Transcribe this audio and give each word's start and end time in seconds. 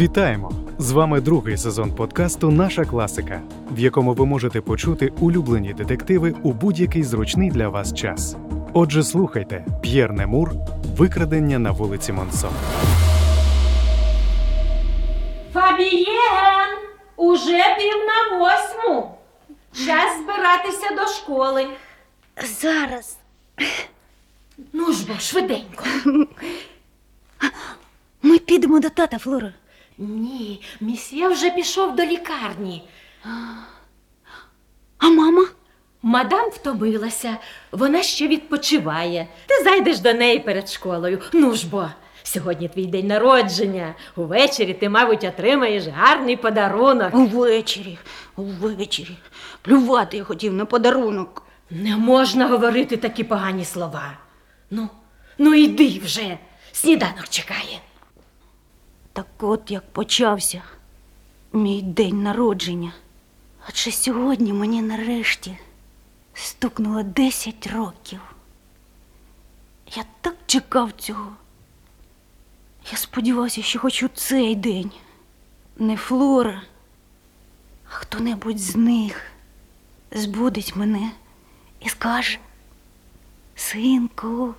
Вітаємо! 0.00 0.52
З 0.78 0.92
вами 0.92 1.20
другий 1.20 1.56
сезон 1.56 1.94
подкасту 1.94 2.50
Наша 2.50 2.84
класика, 2.84 3.40
в 3.70 3.78
якому 3.78 4.12
ви 4.14 4.26
можете 4.26 4.60
почути 4.60 5.12
улюблені 5.20 5.74
детективи 5.74 6.34
у 6.42 6.52
будь-який 6.52 7.02
зручний 7.02 7.50
для 7.50 7.68
вас 7.68 7.94
час. 7.94 8.36
Отже, 8.72 9.02
слухайте 9.02 9.64
П'єр 9.82 10.12
Немур 10.12 10.52
Викрадення 10.96 11.58
на 11.58 11.70
вулиці 11.70 12.12
Монсон. 12.12 12.50
Фабієн! 15.52 16.78
Уже 17.16 17.76
пів 17.78 17.96
на 18.06 18.38
восьму. 18.38 19.14
Час 19.86 20.22
збиратися 20.22 20.94
до 20.94 21.12
школи. 21.12 21.66
Зараз. 22.60 23.18
Ну 24.72 24.92
ж 24.92 25.06
бо, 25.08 25.18
швиденько. 25.18 25.84
Ми 28.22 28.38
підемо 28.38 28.80
до 28.80 28.90
тата, 28.90 29.18
Флора. 29.18 29.52
Ні, 30.00 30.62
місьє 30.80 31.28
вже 31.28 31.50
пішов 31.50 31.96
до 31.96 32.02
лікарні. 32.04 32.82
А 34.98 35.08
мама? 35.08 35.44
Мадам 36.02 36.50
втомилася, 36.50 37.36
вона 37.72 38.02
ще 38.02 38.28
відпочиває. 38.28 39.28
Ти 39.46 39.64
зайдеш 39.64 39.98
до 39.98 40.14
неї 40.14 40.38
перед 40.38 40.68
школою. 40.68 41.20
Ну 41.32 41.54
ж 41.54 41.66
бо, 41.68 41.88
сьогодні 42.22 42.68
твій 42.68 42.86
день 42.86 43.06
народження. 43.06 43.94
Увечері 44.16 44.74
ти, 44.74 44.88
мабуть, 44.88 45.24
отримаєш 45.24 45.86
гарний 45.86 46.36
подарунок. 46.36 47.14
Увечері, 47.14 47.98
увечері. 48.36 49.16
Плювати 49.62 50.16
я 50.16 50.24
хотів 50.24 50.52
на 50.52 50.64
подарунок. 50.64 51.42
Не 51.70 51.96
можна 51.96 52.48
говорити 52.48 52.96
такі 52.96 53.24
погані 53.24 53.64
слова. 53.64 54.18
Ну, 54.70 54.88
ну 55.38 55.54
йди 55.54 56.00
вже. 56.04 56.38
Сніданок 56.72 57.28
чекає. 57.28 57.80
Так 59.12 59.26
от 59.38 59.70
як 59.70 59.92
почався 59.92 60.62
мій 61.52 61.82
день 61.82 62.22
народження. 62.22 62.92
Адже 63.66 63.90
сьогодні 63.90 64.52
мені 64.52 64.82
нарешті 64.82 65.58
стукнуло 66.34 67.02
10 67.02 67.66
років. 67.66 68.20
Я 69.96 70.04
так 70.20 70.36
чекав 70.46 70.92
цього. 70.92 71.32
Я 72.92 72.98
сподівався, 72.98 73.62
що 73.62 73.78
хоч 73.78 74.02
у 74.02 74.08
цей 74.08 74.56
день 74.56 74.90
не 75.76 75.96
Флора, 75.96 76.62
а 77.84 77.88
хто-небудь 77.88 78.58
з 78.58 78.76
них 78.76 79.22
збудить 80.10 80.76
мене 80.76 81.10
і 81.80 81.88
скаже: 81.88 82.38
Синку, 83.56 84.54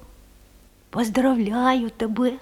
поздравляю 0.90 1.90
тебе. 1.90 2.40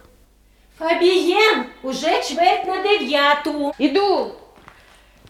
Фабієн, 0.79 1.65
уже 1.81 2.23
чверть 2.23 2.67
на 2.67 2.83
дев'яту. 2.83 3.73
Іду. 3.77 4.31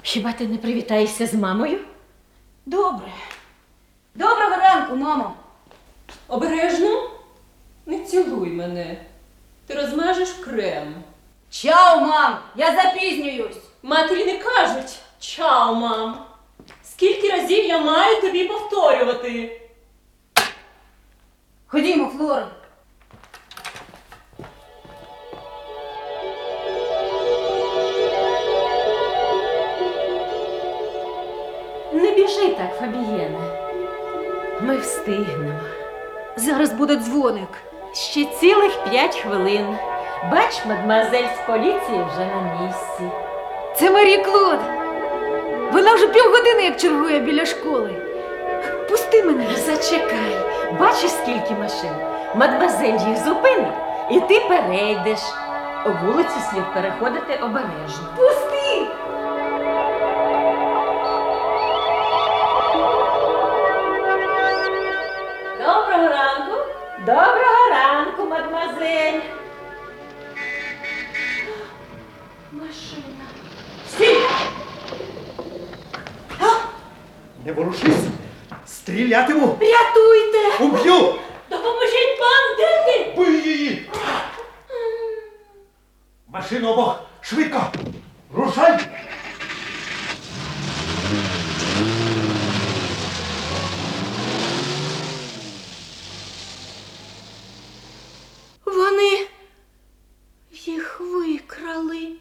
Хіба 0.03 0.31
ти 0.33 0.47
не 0.47 0.57
привітаєшся 0.57 1.27
з 1.27 1.33
мамою? 1.33 1.79
Добре. 2.65 3.11
Доброго 4.15 4.55
ранку, 4.55 4.95
мамо. 4.95 5.33
Обережно? 6.27 7.09
Не 7.85 7.99
цілуй 7.99 8.49
мене. 8.49 8.97
Ти 9.67 9.73
розмажеш 9.73 10.29
крем. 10.29 10.93
Чао, 11.49 11.99
мам! 12.01 12.37
Я 12.55 12.75
запізнююсь. 12.75 13.57
Матері 13.83 14.25
не 14.25 14.37
кажуть 14.37 14.95
Чао, 15.19 15.75
мам. 15.75 16.25
Скільки 16.83 17.29
разів 17.29 17.65
я 17.65 17.79
маю 17.79 18.21
тобі 18.21 18.47
повторювати? 18.47 19.61
Ходімо, 21.67 22.11
Флора. 22.17 22.47
Зараз 36.39 36.71
буде 36.73 36.95
дзвоник. 36.95 37.47
Ще 37.93 38.25
цілих 38.25 38.83
п'ять 38.89 39.15
хвилин. 39.15 39.65
Бач, 40.31 40.65
мадмазель 40.65 41.27
з 41.43 41.47
поліції 41.47 42.05
вже 42.11 42.25
на 42.25 42.61
місці. 42.61 43.03
Це 43.75 43.91
Марі 43.91 44.17
Клод. 44.17 44.59
Вона 45.73 45.93
вже 45.95 46.07
півгодини 46.07 46.63
як 46.63 46.77
чергує 46.77 47.19
біля 47.19 47.45
школи. 47.45 47.95
Пусти 48.89 49.23
мене. 49.23 49.45
Зачекай, 49.57 50.37
бачиш, 50.79 51.11
скільки 51.11 51.53
машин. 51.59 51.91
Мадмазель 52.35 53.09
їх 53.09 53.17
зупинить, 53.25 53.73
і 54.11 54.19
ти 54.19 54.39
перейдеш. 54.49 55.19
Вулицю 56.03 56.39
слід 56.51 56.73
переходити 56.73 57.33
обережно. 57.43 58.07
Пусти! 58.15 58.58
Машина. 72.51 73.25
Не 77.45 77.53
ворушись! 77.53 78.07
Стрілятиму! 78.67 79.57
Рятуйте! 79.61 80.63
Уб'ю! 80.63 81.15
Допоможіть 81.49 82.19
бандити! 82.19 83.13
Бий 83.17 83.41
її! 83.53 83.89
Машину 86.27 86.69
обох! 86.69 86.99
Швидко! 87.21 87.71
Рушай! 88.33 88.79
Вони 98.65 99.27
їх 100.51 100.99
викрали. 101.01 102.11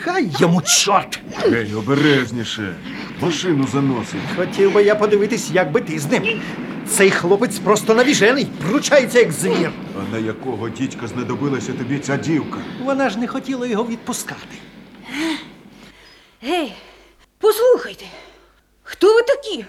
Хай 0.00 0.27
йому 0.40 0.62
чорт! 0.62 1.20
Гей, 1.36 1.74
обережніше. 1.74 2.74
Машину 3.20 3.66
заносить. 3.72 4.20
Хотів 4.36 4.72
би 4.72 4.82
я 4.82 4.94
подивитись, 4.94 5.50
як 5.50 5.72
би 5.72 5.80
ти 5.80 5.98
з 5.98 6.06
ним. 6.10 6.40
Цей 6.88 7.10
хлопець 7.10 7.58
просто 7.58 7.94
навіжений, 7.94 8.44
пручається 8.68 9.18
як 9.18 9.32
звір. 9.32 9.70
А 10.00 10.12
на 10.12 10.18
якого 10.18 10.68
дідька 10.68 11.06
знадобилася 11.06 11.72
тобі 11.72 11.98
ця 11.98 12.16
дівка? 12.16 12.58
Вона 12.84 13.10
ж 13.10 13.18
не 13.18 13.26
хотіла 13.26 13.66
його 13.66 13.84
відпускати. 13.86 14.56
Гей, 16.42 16.74
послухайте. 17.38 18.04
Хто 18.82 19.14
ви 19.14 19.22
такі? 19.22 19.64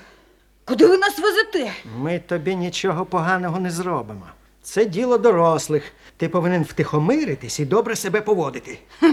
Куди 0.65 0.87
ви 0.87 0.97
нас 0.97 1.19
везете? 1.19 1.71
Ми 1.97 2.19
тобі 2.19 2.55
нічого 2.55 3.05
поганого 3.05 3.59
не 3.59 3.71
зробимо. 3.71 4.25
Це 4.63 4.85
діло 4.85 5.17
дорослих. 5.17 5.83
Ти 6.17 6.29
повинен 6.29 6.63
втихомиритись 6.63 7.59
і 7.59 7.65
добре 7.65 7.95
себе 7.95 8.21
поводити. 8.21 8.79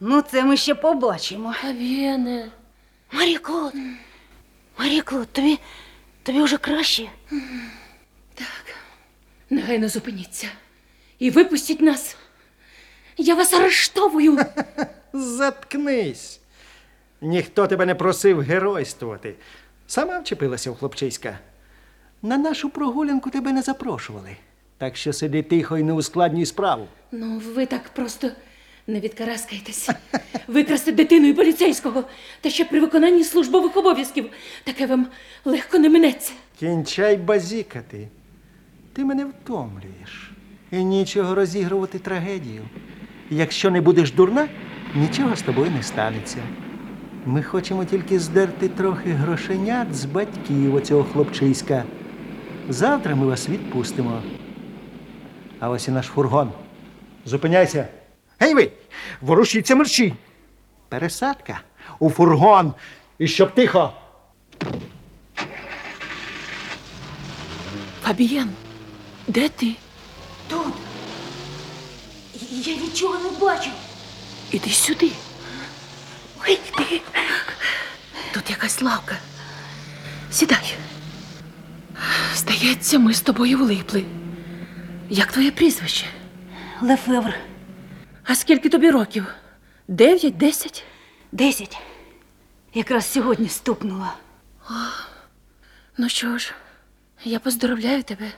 Ну, 0.00 0.22
це 0.22 0.44
ми 0.44 0.56
ще 0.56 0.74
побачимо. 0.74 1.52
Фабієне. 1.52 2.50
Марі 3.12 3.36
Клод. 3.36 3.74
Марі 4.78 5.00
Клод, 5.00 5.28
тобі, 5.32 5.58
тобі 6.22 6.42
вже 6.42 6.58
краще? 6.58 7.08
Негайно 9.50 9.88
зупиніться 9.88 10.48
і 11.18 11.30
випустіть 11.30 11.80
нас. 11.80 12.16
Я 13.16 13.34
вас 13.34 13.52
арештовую. 13.52 14.38
Заткнись. 15.12 16.40
Ніхто 17.20 17.66
тебе 17.66 17.86
не 17.86 17.94
просив 17.94 18.40
геройствувати. 18.40 19.34
Сама 19.86 20.18
вчепилася 20.18 20.70
в 20.70 20.76
хлопчиська. 20.78 21.38
На 22.22 22.38
нашу 22.38 22.70
прогулянку 22.70 23.30
тебе 23.30 23.52
не 23.52 23.62
запрошували. 23.62 24.36
Так 24.78 24.96
що 24.96 25.12
сиди 25.12 25.42
тихо 25.42 25.78
і 25.78 25.82
не 25.82 25.92
ускладнюй 25.92 26.46
справу. 26.46 26.88
Ну, 27.12 27.38
ви 27.38 27.66
так 27.66 27.88
просто 27.88 28.30
не 28.88 29.00
відкараскаєтесь. 29.00 29.90
Викрасти 30.46 30.92
дитину 30.92 31.26
і 31.28 31.32
поліцейського, 31.32 32.04
та 32.40 32.50
ще 32.50 32.64
при 32.64 32.80
виконанні 32.80 33.24
службових 33.24 33.76
обов'язків. 33.76 34.30
Таке 34.64 34.86
вам 34.86 35.06
легко 35.44 35.78
не 35.78 35.88
минеться. 35.88 36.32
Кінчай 36.58 37.16
базікати. 37.16 38.08
Ти 38.92 39.04
мене 39.04 39.24
втомлюєш. 39.24 40.30
І 40.72 40.84
нічого 40.84 41.34
розігрувати 41.34 41.98
трагедію. 41.98 42.62
Якщо 43.30 43.70
не 43.70 43.80
будеш 43.80 44.12
дурна, 44.12 44.48
нічого 44.94 45.36
з 45.36 45.42
тобою 45.42 45.70
не 45.70 45.82
станеться. 45.82 46.38
Ми 47.26 47.42
хочемо 47.42 47.84
тільки 47.84 48.18
здерти 48.18 48.68
трохи 48.68 49.10
грошенят 49.10 49.94
з 49.94 50.04
батьків 50.04 50.74
оцього 50.74 51.04
хлопчиська. 51.04 51.84
Завтра 52.68 53.14
ми 53.14 53.26
вас 53.26 53.48
відпустимо. 53.48 54.22
А 55.60 55.70
ось 55.70 55.88
і 55.88 55.90
наш 55.90 56.06
фургон. 56.06 56.52
Зупиняйся. 57.24 57.88
Гей 58.40 58.54
ви! 58.54 58.70
Ворушіться 59.20 59.74
мерчі. 59.76 60.14
Пересадка 60.88 61.60
у 61.98 62.10
фургон. 62.10 62.74
І 63.18 63.28
щоб 63.28 63.54
тихо. 63.54 63.92
Фабієн, 68.02 68.50
де 69.26 69.48
ти? 69.48 69.72
Тут. 70.48 70.74
Я 72.50 72.76
нічого 72.76 73.14
не 73.18 73.30
бачу. 73.40 73.70
Іди 74.50 74.70
сюди. 74.70 75.10
Ой. 76.48 76.58
Тут 78.34 78.50
якась 78.50 78.82
лавка. 78.82 79.16
Сідай. 80.30 80.74
Здається, 82.34 82.98
ми 82.98 83.14
з 83.14 83.20
тобою 83.20 83.58
влипли. 83.58 84.04
Як 85.10 85.32
твоє 85.32 85.50
прізвище? 85.50 86.06
Лефевр, 86.82 87.34
А 88.28 88.34
скільки 88.34 88.68
тобі 88.68 88.90
років? 88.90 89.26
Дев'ять, 89.88 90.36
десять? 90.36 90.84
десять. 91.32 91.78
Якраз 92.74 93.12
сьогодні 93.12 93.48
стукнула. 93.48 94.14
Ну 95.98 96.08
що 96.08 96.38
ж, 96.38 96.54
я 97.24 97.38
поздоровляю 97.38 98.02
тебе. 98.02 98.32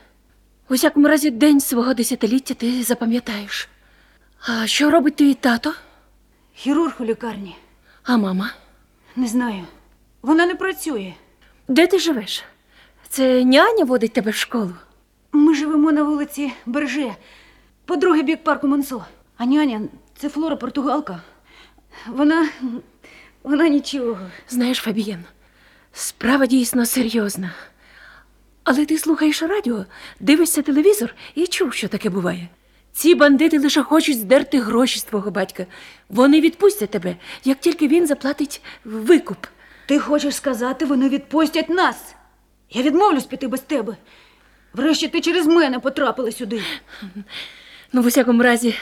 У 0.69 0.75
всякому 0.75 1.09
разі, 1.09 1.31
день 1.31 1.61
свого 1.61 1.95
десятиліття 1.95 2.55
ти 2.55 2.83
запам'ятаєш. 2.83 3.69
А 4.47 4.67
що 4.67 4.91
робить 4.91 5.17
твій 5.17 5.35
тато? 5.35 5.75
Хірург 6.55 6.95
у 6.99 7.05
лікарні. 7.05 7.57
А 8.03 8.17
мама? 8.17 8.51
Не 9.17 9.27
знаю. 9.27 9.65
Вона 10.23 10.47
не 10.47 10.55
працює. 10.55 11.15
Де 11.69 11.87
ти 11.87 11.99
живеш? 11.99 12.45
Це 13.09 13.45
няня 13.45 13.85
водить 13.85 14.13
тебе 14.13 14.31
в 14.31 14.35
школу? 14.37 14.73
Ми 15.33 15.55
живемо 15.55 15.93
на 15.93 16.03
вулиці 16.03 16.53
Берже, 16.67 17.15
по 17.85 17.97
другий 17.97 18.23
бік 18.23 18.45
парку 18.45 18.69
Монсо. 18.69 19.05
А 19.41 19.47
няня 19.47 19.81
це 20.17 20.29
Флора 20.29 20.57
Португалка. 20.57 21.21
Вона. 22.07 22.49
вона 23.43 23.69
нічого. 23.69 24.19
Знаєш, 24.49 24.79
Фабієн, 24.79 25.25
справа 25.93 26.47
дійсно 26.47 26.87
серйозна. 26.87 27.51
Але 28.65 28.87
ти 28.87 28.99
слухаєш 28.99 29.43
радіо, 29.43 29.85
дивишся 30.21 30.63
телевізор 30.63 31.15
і 31.35 31.47
чув, 31.47 31.75
що 31.75 31.89
таке 31.89 32.11
буває. 32.11 32.49
Ці 32.93 33.15
бандити 33.15 33.59
лише 33.59 33.83
хочуть 33.83 34.19
здерти 34.19 34.61
гроші 34.61 34.99
з 34.99 35.05
твого 35.05 35.31
батька. 35.31 35.67
Вони 36.09 36.41
відпустять 36.41 36.91
тебе, 36.91 37.17
як 37.45 37.61
тільки 37.61 37.89
він 37.89 38.07
заплатить 38.07 38.63
викуп. 38.85 39.47
Ти 39.87 39.99
хочеш 39.99 40.35
сказати, 40.35 40.85
вони 40.85 41.09
відпустять 41.09 41.69
нас. 41.69 42.15
Я 42.71 42.83
відмовлюсь 42.83 43.27
піти 43.27 43.49
без 43.49 43.61
тебе. 43.61 43.97
Врешті 44.73 45.09
ти 45.09 45.21
через 45.21 45.47
мене 45.47 45.79
потрапила 45.79 46.33
сюди. 46.33 46.63
Ну, 47.93 48.03
в 48.03 48.07
усякому 48.07 48.43
разі, 48.43 48.75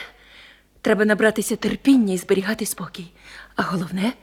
треба 0.81 1.05
набратися 1.05 1.55
терпіння 1.55 2.13
і 2.13 2.17
зберігати 2.17 2.65
спокій. 2.65 3.11
А 3.55 3.61
головне 3.61 4.13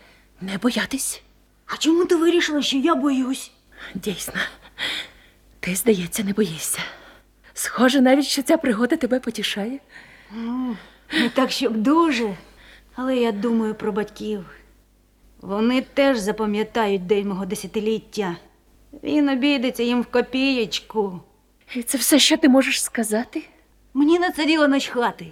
не 0.41 0.59
боятись. 0.59 1.23
А 1.67 1.77
чому 1.77 2.05
ти 2.05 2.17
вирішила, 2.17 2.63
що 2.63 2.77
я 2.77 2.95
боюсь? 2.95 3.51
Дійсно, 3.95 4.35
ти, 5.61 5.75
здається, 5.75 6.25
не 6.25 6.33
боїшся. 6.33 6.79
Схоже, 7.55 8.01
навіть 8.01 8.27
що 8.27 8.43
ця 8.43 8.57
пригода 8.57 8.97
тебе 8.97 9.21
потішає. 9.21 9.79
Не 11.13 11.29
так, 11.35 11.51
щоб 11.51 11.77
дуже. 11.77 12.35
Але 12.95 13.17
я 13.17 13.33
думаю 13.33 13.75
про 13.75 13.93
батьків. 13.93 14.45
Вони 15.41 15.83
теж 15.83 16.19
запам'ятають 16.19 17.07
день 17.07 17.29
мого 17.29 17.47
десятиліття. 17.47 18.37
Він 19.03 19.29
обійдеться 19.29 19.83
їм 19.83 20.03
в 20.03 20.07
копієчку. 20.07 21.21
І 21.75 21.83
це 21.83 21.99
все, 21.99 22.19
що 22.19 22.37
ти 22.37 22.49
можеш 22.49 22.83
сказати? 22.83 23.43
Мені 23.95 24.19
на 24.19 24.31
це 24.31 24.47
діло 24.47 24.69
начхати. 24.69 25.27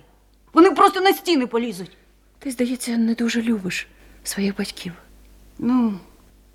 Вони 0.54 0.70
просто 0.70 1.00
на 1.00 1.12
стіни 1.12 1.46
полізуть. 1.46 1.96
Ти, 2.38 2.50
здається, 2.50 2.96
не 2.96 3.14
дуже 3.14 3.42
любиш 3.42 3.86
своїх 4.24 4.56
батьків. 4.56 4.92
Ну, 5.58 5.98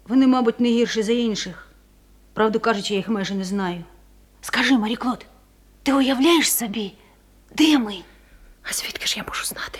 вони, 0.07 0.27
мабуть, 0.27 0.59
не 0.59 0.69
гірші 0.69 1.03
за 1.03 1.11
інших. 1.13 1.67
Правду 2.33 2.59
кажучи, 2.59 2.93
я 2.93 2.97
їх 2.97 3.09
майже 3.09 3.35
не 3.35 3.43
знаю. 3.43 3.83
Скажи, 4.41 4.77
Маріклод, 4.77 5.25
ти 5.83 5.93
уявляєш 5.93 6.53
собі, 6.53 6.93
де 7.55 7.77
ми? 7.77 7.95
А 8.63 8.73
звідки 8.73 9.05
ж 9.05 9.17
я 9.17 9.23
можу 9.27 9.45
знати? 9.45 9.79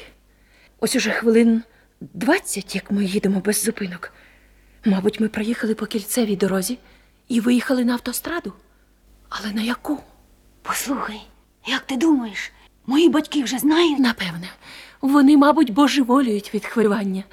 Ось 0.79 0.95
уже 0.95 1.11
хвилин 1.11 1.63
двадцять, 2.01 2.75
як 2.75 2.91
ми 2.91 3.05
їдемо 3.05 3.39
без 3.39 3.63
зупинок. 3.63 4.13
Мабуть, 4.85 5.19
ми 5.19 5.27
проїхали 5.27 5.75
по 5.75 5.85
кільцевій 5.85 6.35
дорозі 6.35 6.77
і 7.27 7.39
виїхали 7.39 7.85
на 7.85 7.93
автостраду. 7.93 8.53
Але 9.29 9.53
на 9.53 9.61
яку? 9.61 9.99
Послухай, 10.61 11.21
як 11.67 11.81
ти 11.81 11.97
думаєш, 11.97 12.51
мої 12.87 13.09
батьки 13.09 13.43
вже 13.43 13.57
знають? 13.57 13.99
Напевне, 13.99 14.49
вони, 15.01 15.37
мабуть, 15.37 15.73
божеволюють 15.73 16.53
від 16.53 16.65
хвилювання. 16.65 17.23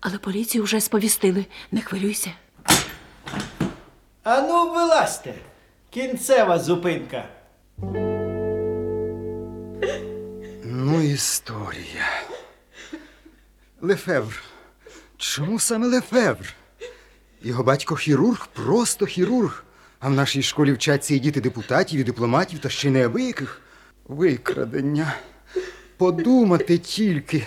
Але 0.00 0.18
поліцію 0.18 0.64
вже 0.64 0.80
сповістили. 0.80 1.46
Не 1.72 1.80
хвилюйся. 1.80 2.30
Ану, 4.22 4.72
вилазьте. 4.72 5.34
Кінцева 5.90 6.58
зупинка. 6.58 7.28
Ну, 10.64 11.02
історія. 11.02 12.06
Лефевр. 13.80 14.42
Чому 15.16 15.58
саме 15.60 15.86
Лефевр? 15.86 16.54
Його 17.42 17.62
батько 17.62 17.96
хірург, 17.96 18.46
просто 18.52 19.06
хірург. 19.06 19.64
А 20.00 20.08
в 20.08 20.12
нашій 20.12 20.42
школі 20.42 20.72
вчаться 20.72 21.14
і 21.14 21.18
діти 21.18 21.40
депутатів, 21.40 22.00
і 22.00 22.04
дипломатів, 22.04 22.58
та 22.58 22.68
ще 22.68 22.88
й 22.88 22.90
неабияких. 22.90 23.60
Викрадення. 24.12 25.14
Подумати 25.96 26.78
тільки, 26.78 27.46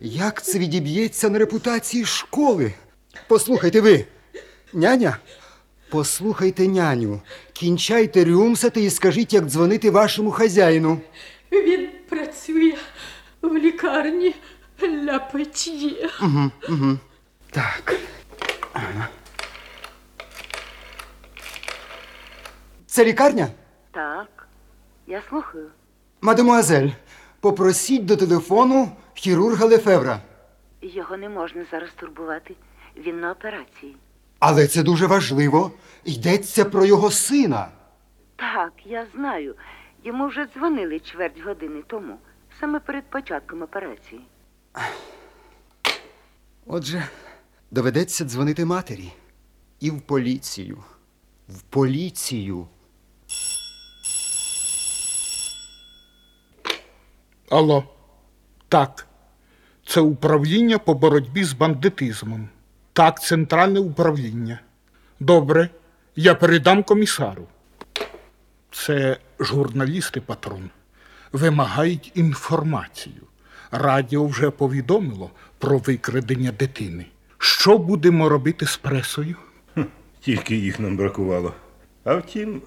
як 0.00 0.42
це 0.42 0.58
відіб'ється 0.58 1.30
на 1.30 1.38
репутації 1.38 2.04
школи. 2.04 2.72
Послухайте 3.28 3.80
ви, 3.80 4.04
няня. 4.72 5.16
Послухайте, 5.90 6.68
няню. 6.68 7.20
Кінчайте 7.52 8.24
рюмсати 8.24 8.82
і 8.82 8.90
скажіть, 8.90 9.32
як 9.32 9.44
дзвонити 9.44 9.90
вашому 9.90 10.30
хазяїну. 10.30 11.00
Він 11.52 11.88
працює 12.08 12.74
в 13.42 13.54
лікарні 13.56 14.34
Ля 14.82 15.18
Петьє. 15.18 16.10
Так. 17.50 17.96
Ага. 18.72 19.08
Це 22.86 23.04
лікарня? 23.04 23.48
Так, 23.92 24.48
я 25.06 25.22
слухаю. 25.28 25.70
Мадемуазель, 26.22 26.88
попросіть 27.40 28.04
до 28.04 28.16
телефону 28.16 28.92
хірурга 29.14 29.66
Лефевра. 29.66 30.20
Його 30.82 31.16
не 31.16 31.28
можна 31.28 31.64
зараз 31.70 31.90
турбувати. 31.96 32.54
Він 32.96 33.20
на 33.20 33.32
операції. 33.32 33.96
Але 34.38 34.66
це 34.66 34.82
дуже 34.82 35.06
важливо. 35.06 35.70
Йдеться 36.04 36.64
про 36.64 36.84
його 36.84 37.10
сина. 37.10 37.68
Так, 38.36 38.72
я 38.84 39.06
знаю. 39.14 39.54
Йому 40.04 40.28
вже 40.28 40.46
дзвонили 40.54 41.00
чверть 41.00 41.42
години 41.44 41.82
тому, 41.86 42.18
саме 42.60 42.80
перед 42.80 43.04
початком 43.10 43.62
операції. 43.62 44.20
Отже, 46.66 47.08
доведеться 47.70 48.24
дзвонити 48.24 48.64
матері. 48.64 49.12
І 49.80 49.90
в 49.90 50.00
поліцію. 50.00 50.78
В 51.48 51.62
поліцію. 51.62 52.66
Алло. 57.50 57.84
Так. 58.68 59.06
Це 59.86 60.00
управління 60.00 60.78
по 60.78 60.94
боротьбі 60.94 61.44
з 61.44 61.52
бандитизмом. 61.52 62.48
Так, 62.92 63.22
центральне 63.22 63.80
управління. 63.80 64.60
Добре, 65.20 65.68
я 66.16 66.34
передам 66.34 66.82
комісару. 66.82 67.46
Це 68.70 69.16
журналісти, 69.40 70.20
патрон. 70.20 70.70
Вимагають 71.32 72.12
інформацію. 72.14 73.22
Радіо 73.70 74.26
вже 74.26 74.50
повідомило 74.50 75.30
про 75.58 75.78
викрадення 75.78 76.52
дитини. 76.52 77.06
Що 77.38 77.78
будемо 77.78 78.28
робити 78.28 78.66
з 78.66 78.76
пресою? 78.76 79.36
Тільки 80.20 80.56
їх 80.56 80.80
нам 80.80 80.96
бракувало. 80.96 81.54
А 82.04 82.14
втім, 82.14 82.62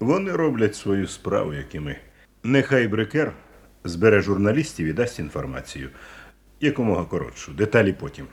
вони 0.00 0.32
роблять 0.32 0.76
свою 0.76 1.08
справу, 1.08 1.54
як 1.54 1.74
і 1.74 1.80
ми. 1.80 1.96
Нехай 2.42 2.88
брекер 2.88 3.32
збере 3.84 4.20
журналістів 4.20 4.86
і 4.86 4.92
дасть 4.92 5.18
інформацію. 5.18 5.90
Якомога 6.60 7.04
коротшу, 7.04 7.52
деталі 7.52 7.92
потім. 7.92 8.26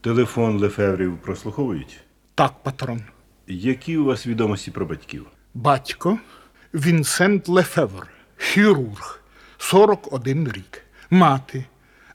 Телефон 0.00 0.58
Лефеврів 0.58 1.18
прослуховують. 1.18 2.00
Так, 2.34 2.62
патрон. 2.62 3.00
Які 3.46 3.96
у 3.96 4.04
вас 4.04 4.26
відомості 4.26 4.70
про 4.70 4.86
батьків? 4.86 5.26
Батько 5.54 6.18
Вінсент 6.74 7.48
Лефевр, 7.48 8.08
хірург, 8.36 9.20
41 9.58 10.52
рік. 10.52 10.82
Мати 11.10 11.64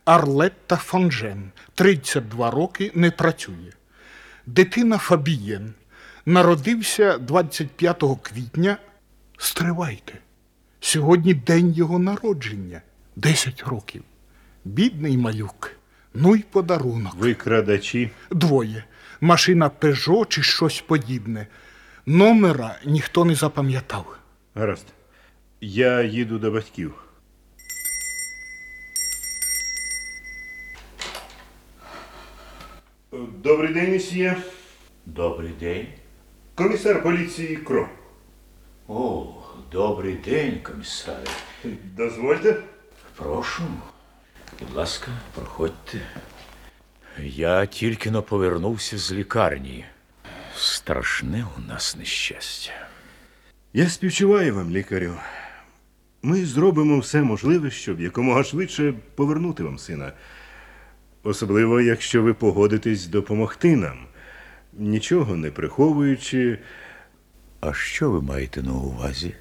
Арлетта 0.05 0.75
Фонжен, 0.75 1.51
32 1.75 2.51
роки, 2.51 2.91
не 2.95 3.11
працює. 3.11 3.71
Дитина 4.45 4.97
Фабієн 4.97 5.73
народився 6.25 7.17
25 7.17 8.03
квітня. 8.21 8.77
Стривайте. 9.37 10.13
Сьогодні 10.83 11.33
день 11.33 11.73
його 11.73 11.99
народження 11.99 12.81
10 13.15 13.63
років. 13.63 14.03
Бідний 14.65 15.17
малюк, 15.17 15.71
ну 16.13 16.35
й 16.35 16.39
подарунок. 16.39 17.15
Викрадачі. 17.15 18.11
Двоє. 18.31 18.83
Машина 19.21 19.69
Пежо 19.69 20.25
чи 20.25 20.43
щось 20.43 20.81
подібне. 20.81 21.47
Номера 22.05 22.79
ніхто 22.85 23.25
не 23.25 23.35
запам'ятав. 23.35 24.17
Гаразд. 24.55 24.85
Я 25.61 26.03
їду 26.03 26.39
до 26.39 26.51
батьків. 26.51 26.93
Добрий 33.43 33.73
день, 33.73 33.91
місія. 33.91 34.37
Добрий 35.05 35.51
день. 35.59 35.87
Комісар 36.55 37.03
поліції 37.03 37.55
Кро. 37.57 37.89
О 38.87 39.40
добрий 39.71 40.13
день, 40.13 40.59
комісаре. 40.63 41.27
Дозвольте. 41.97 42.55
Прошу. 43.15 43.63
Будь 44.59 44.75
ласка, 44.75 45.11
проходьте. 45.35 46.01
Я 47.19 47.65
тільки 47.65 48.11
но 48.11 48.23
повернувся 48.23 48.97
з 48.97 49.11
лікарні. 49.11 49.85
Страшне 50.55 51.45
у 51.57 51.61
нас 51.61 51.95
нещастя. 51.97 52.71
Я 53.73 53.89
співчуваю 53.89 54.55
вам, 54.55 54.69
лікарю. 54.69 55.13
Ми 56.21 56.45
зробимо 56.45 56.99
все 56.99 57.21
можливе, 57.21 57.71
щоб 57.71 58.01
якомога 58.01 58.43
швидше 58.43 58.93
повернути 59.15 59.63
вам 59.63 59.77
сина. 59.79 60.13
Особливо, 61.23 61.81
якщо 61.81 62.21
ви 62.21 62.33
погодитесь 62.33 63.07
допомогти 63.07 63.75
нам, 63.75 63.97
нічого 64.73 65.35
не 65.35 65.51
приховуючи. 65.51 66.59
А 67.61 67.73
що 67.73 68.11
ви 68.11 68.21
маєте 68.21 68.63
на 68.63 68.73
увазі, 68.73 69.33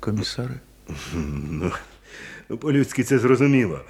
комісаре? 0.00 0.60
Ну, 1.50 1.72
ну, 2.48 2.56
по-людськи 2.56 3.04
це 3.04 3.18
зрозуміло. 3.18 3.80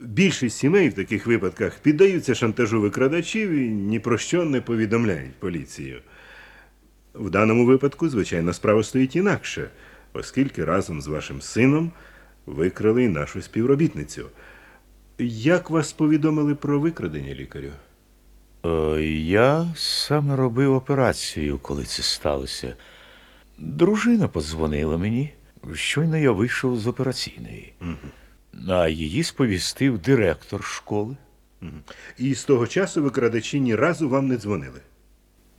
Більшість 0.00 0.56
сімей 0.56 0.88
в 0.88 0.94
таких 0.94 1.26
випадках 1.26 1.78
піддаються 1.78 2.34
шантажу 2.34 2.80
викрадачів 2.80 3.50
і 3.50 3.68
ні 3.68 4.00
про 4.00 4.18
що 4.18 4.44
не 4.44 4.60
повідомляють 4.60 5.34
поліцію. 5.34 6.00
В 7.14 7.30
даному 7.30 7.66
випадку, 7.66 8.08
звичайно, 8.08 8.52
справа 8.52 8.82
стоїть 8.82 9.16
інакше, 9.16 9.70
оскільки 10.12 10.64
разом 10.64 11.02
з 11.02 11.06
вашим 11.06 11.42
сином 11.42 11.92
викрали 12.46 13.08
нашу 13.08 13.42
співробітницю. 13.42 14.26
Як 15.18 15.70
вас 15.70 15.92
повідомили 15.92 16.54
про 16.54 16.80
викрадення 16.80 17.34
лікарю? 17.34 17.70
Е, 18.66 19.02
я 19.22 19.66
саме 19.76 20.36
робив 20.36 20.74
операцію, 20.74 21.58
коли 21.58 21.84
це 21.84 22.02
сталося. 22.02 22.74
Дружина 23.58 24.28
подзвонила 24.28 24.98
мені. 24.98 25.32
Щойно 25.74 26.16
я 26.16 26.32
вийшов 26.32 26.78
з 26.80 26.86
операційної. 26.86 27.72
А 28.68 28.88
її 28.88 29.24
сповістив 29.24 29.98
директор 29.98 30.64
школи. 30.64 31.16
І 32.18 32.34
з 32.34 32.44
того 32.44 32.66
часу 32.66 33.02
викрадачі 33.02 33.60
ні 33.60 33.74
разу 33.74 34.08
вам 34.08 34.28
не 34.28 34.36
дзвонили. 34.36 34.80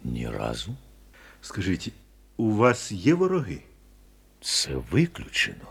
Ні 0.04 0.30
разу. 0.30 0.76
Скажіть, 1.42 1.94
у 2.38 2.52
вас 2.52 2.92
є 2.92 3.14
вороги? 3.14 3.60
Це 4.42 4.70
виключено. 4.92 5.66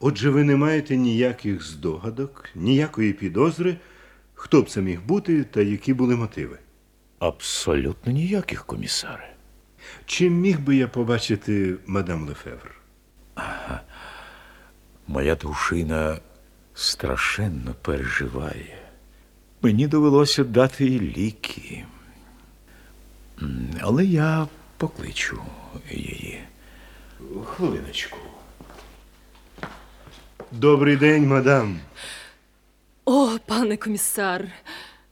Отже, 0.00 0.30
ви 0.30 0.44
не 0.44 0.56
маєте 0.56 0.96
ніяких 0.96 1.62
здогадок, 1.62 2.48
ніякої 2.54 3.12
підозри, 3.12 3.76
хто 4.34 4.62
б 4.62 4.70
це 4.70 4.80
міг 4.80 5.02
бути 5.02 5.44
та 5.44 5.62
які 5.62 5.94
були 5.94 6.16
мотиви. 6.16 6.58
Абсолютно 7.18 8.12
ніяких, 8.12 8.64
комісаре. 8.66 9.34
Чи 10.06 10.30
міг 10.30 10.60
би 10.60 10.76
я 10.76 10.88
побачити 10.88 11.74
мадам 11.86 12.28
Лефевр? 12.28 12.74
Моя 15.06 15.34
дружина 15.34 16.18
страшенно 16.74 17.74
переживає. 17.82 18.78
Мені 19.62 19.86
довелося 19.86 20.44
дати 20.44 20.86
їй 20.86 21.00
ліки. 21.00 21.84
Але 23.80 24.04
я 24.04 24.48
покличу 24.76 25.42
її. 25.90 26.40
Хвилиночку. 27.44 28.18
Добрий 30.52 30.96
день, 30.96 31.26
мадам. 31.26 31.80
О, 33.04 33.38
пане 33.46 33.76
комісар, 33.76 34.48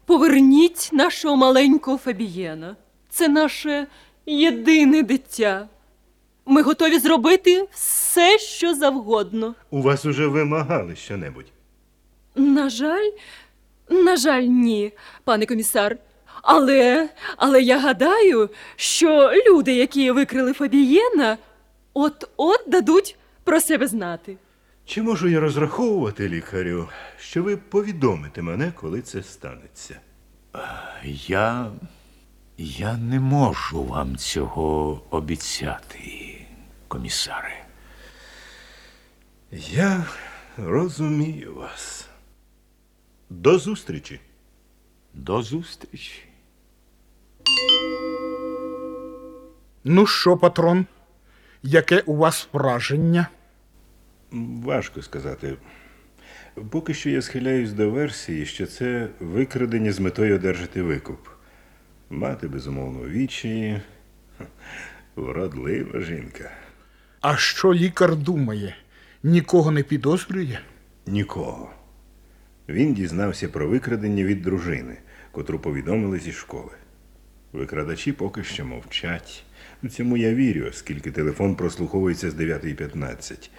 поверніть 0.05 0.91
нашого 0.93 1.37
маленького 1.37 1.99
Фабієна. 1.99 2.77
Це 3.11 3.29
наше 3.29 3.87
єдине 4.29 5.03
дитя. 5.03 5.69
Ми 6.47 6.63
готові 6.63 6.99
зробити 6.99 7.69
все, 7.73 8.39
що 8.39 8.75
завгодно. 8.75 9.55
У 9.71 9.83
вас 9.83 10.05
уже 10.05 10.27
вимагали 10.27 10.97
щонебудь. 10.97 11.47
На 12.37 12.69
жаль, 12.71 13.11
на 13.91 14.17
жаль, 14.17 14.43
ні, 14.43 14.93
пане 15.25 15.47
комісар. 15.47 15.97
Але, 16.43 17.09
але 17.37 17.63
я 17.63 17.79
гадаю, 17.79 18.51
що 18.77 19.33
люди, 19.49 19.75
які 19.75 20.11
викрили 20.11 20.53
Фабієна, 20.53 21.39
от-от 21.95 22.61
дадуть 22.67 23.17
про 23.45 23.61
себе 23.61 23.87
знати. 23.87 24.37
Чи 24.87 25.03
можу 25.03 25.29
я 25.29 25.41
розраховувати, 25.41 26.29
лікарю, 26.29 26.89
що 27.21 27.43
ви 27.43 27.57
повідомите 27.57 28.43
мене, 28.43 28.73
коли 28.77 29.03
це 29.03 29.23
станеться? 29.23 30.01
Я. 31.05 31.71
Я 32.61 32.97
не 32.97 33.21
можу 33.21 33.85
вам 33.85 34.17
цього 34.17 35.01
обіцяти, 35.11 36.39
комісаре. 36.89 37.65
Я 39.71 40.07
розумію 40.57 41.55
вас. 41.55 42.09
До 43.31 43.59
зустрічі. 43.59 44.21
До 45.15 45.43
зустрічі. 45.43 46.25
Ну 49.85 50.07
що, 50.07 50.37
патрон, 50.37 50.87
яке 51.63 52.01
у 52.01 52.17
вас 52.17 52.49
враження? 52.53 53.29
Важко 54.63 55.03
сказати. 55.03 55.57
Поки 56.71 56.95
що 56.95 57.11
я 57.11 57.23
схиляюсь 57.23 57.73
до 57.73 57.91
версії, 57.91 58.47
що 58.47 58.67
це 58.67 59.09
викрадення 59.21 59.93
з 59.93 60.01
метою 60.01 60.35
одержати 60.35 60.83
викуп. 60.83 61.38
Мати, 62.11 62.49
безумовно, 62.49 63.09
відчаї. 63.09 63.81
Вродлива 65.17 66.01
жінка. 66.01 66.51
А 67.21 67.37
що 67.37 67.75
лікар 67.75 68.17
думає? 68.17 68.77
Нікого 69.23 69.71
не 69.71 69.83
підозрює? 69.83 70.59
Нікого. 71.07 71.71
Він 72.69 72.95
дізнався 72.95 73.49
про 73.49 73.69
викрадення 73.69 74.25
від 74.25 74.43
дружини, 74.43 74.97
котру 75.33 75.59
повідомили 75.59 76.19
зі 76.19 76.33
школи. 76.33 76.73
Викрадачі 77.53 78.13
поки 78.13 78.45
що 78.45 78.65
мовчать. 78.65 79.45
Цьому 79.91 80.17
я 80.17 80.35
вірю, 80.35 80.67
оскільки 80.69 81.11
телефон 81.11 81.55
прослуховується 81.57 82.31
з 82.31 82.35
9.15. 82.35 83.51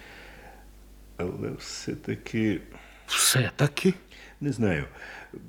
Але 1.16 1.50
все-таки. 1.58 2.60
Все-таки? 3.06 3.94
Не 4.40 4.52
знаю. 4.52 4.84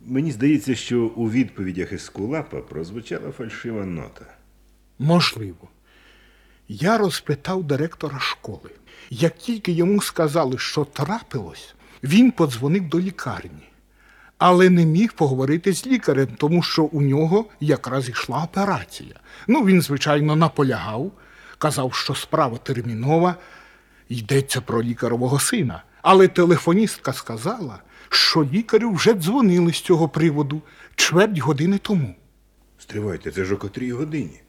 Мені 0.06 0.32
здається, 0.32 0.76
що 0.76 1.02
у 1.02 1.32
відповідях 1.32 1.94
Ескулапа 1.94 2.58
прозвучала 2.58 3.32
фальшива 3.32 3.86
нота. 3.86 4.26
Можливо. 5.00 5.68
Я 6.68 6.98
розпитав 6.98 7.64
директора 7.64 8.20
школи. 8.20 8.70
Як 9.10 9.38
тільки 9.38 9.72
йому 9.72 10.02
сказали, 10.02 10.58
що 10.58 10.86
трапилось, 10.86 11.76
він 12.04 12.32
подзвонив 12.32 12.90
до 12.90 13.00
лікарні, 13.00 13.70
але 14.38 14.70
не 14.70 14.86
міг 14.86 15.14
поговорити 15.14 15.74
з 15.74 15.88
лікарем, 15.88 16.28
тому 16.38 16.64
що 16.64 16.84
у 16.84 17.02
нього 17.02 17.46
якраз 17.60 18.10
йшла 18.10 18.44
операція. 18.44 19.16
Ну, 19.48 19.66
він, 19.66 19.82
звичайно, 19.82 20.36
наполягав, 20.36 21.12
казав, 21.58 21.94
що 21.94 22.16
справа 22.16 22.58
термінова, 22.58 23.36
йдеться 24.10 24.62
про 24.62 24.84
лікарового 24.84 25.40
сина. 25.40 25.84
Але 26.02 26.28
телефоністка 26.28 27.14
сказала, 27.14 27.80
що 28.14 28.44
лікарю 28.54 28.92
вже 28.92 29.14
дзвонили 29.14 29.74
з 29.74 29.82
цього 29.82 30.10
приводу 30.10 30.62
чверть 30.96 31.38
години 31.38 31.78
тому. 31.78 32.16
Стривайте, 32.78 33.32
це 33.32 33.46
ж 33.46 33.54
о 33.54 33.58
котрій 33.58 33.92
годині. 33.92 34.42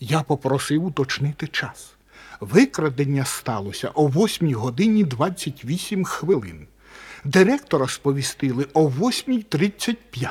Я 0.00 0.22
попросив 0.22 0.84
уточнити 0.84 1.46
час. 1.46 1.94
Викрадення 2.40 3.24
сталося 3.24 3.90
о 3.94 4.08
8 4.08 4.54
годині 4.54 5.04
28 5.04 6.04
хвилин. 6.04 6.66
Директора 7.24 7.88
сповістили 7.88 8.66
о 8.72 8.88
8.35. 8.88 10.28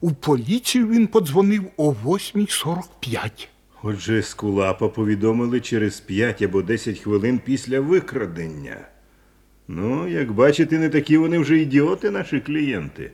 У 0.00 0.12
поліцію 0.12 0.88
він 0.88 1.06
подзвонив 1.06 1.64
о 1.76 1.90
8.45. 1.90 3.48
Отже, 3.82 4.18
Ескулапа 4.18 4.88
повідомили 4.88 5.60
через 5.60 6.00
5 6.00 6.42
або 6.42 6.62
10 6.62 6.98
хвилин 6.98 7.40
після 7.44 7.80
викрадення. 7.80 8.76
Ну, 9.68 10.08
як 10.08 10.32
бачите, 10.32 10.78
не 10.78 10.88
такі 10.88 11.16
вони 11.18 11.38
вже 11.38 11.56
ідіоти, 11.56 12.10
наші 12.10 12.40
клієнти. 12.40 13.12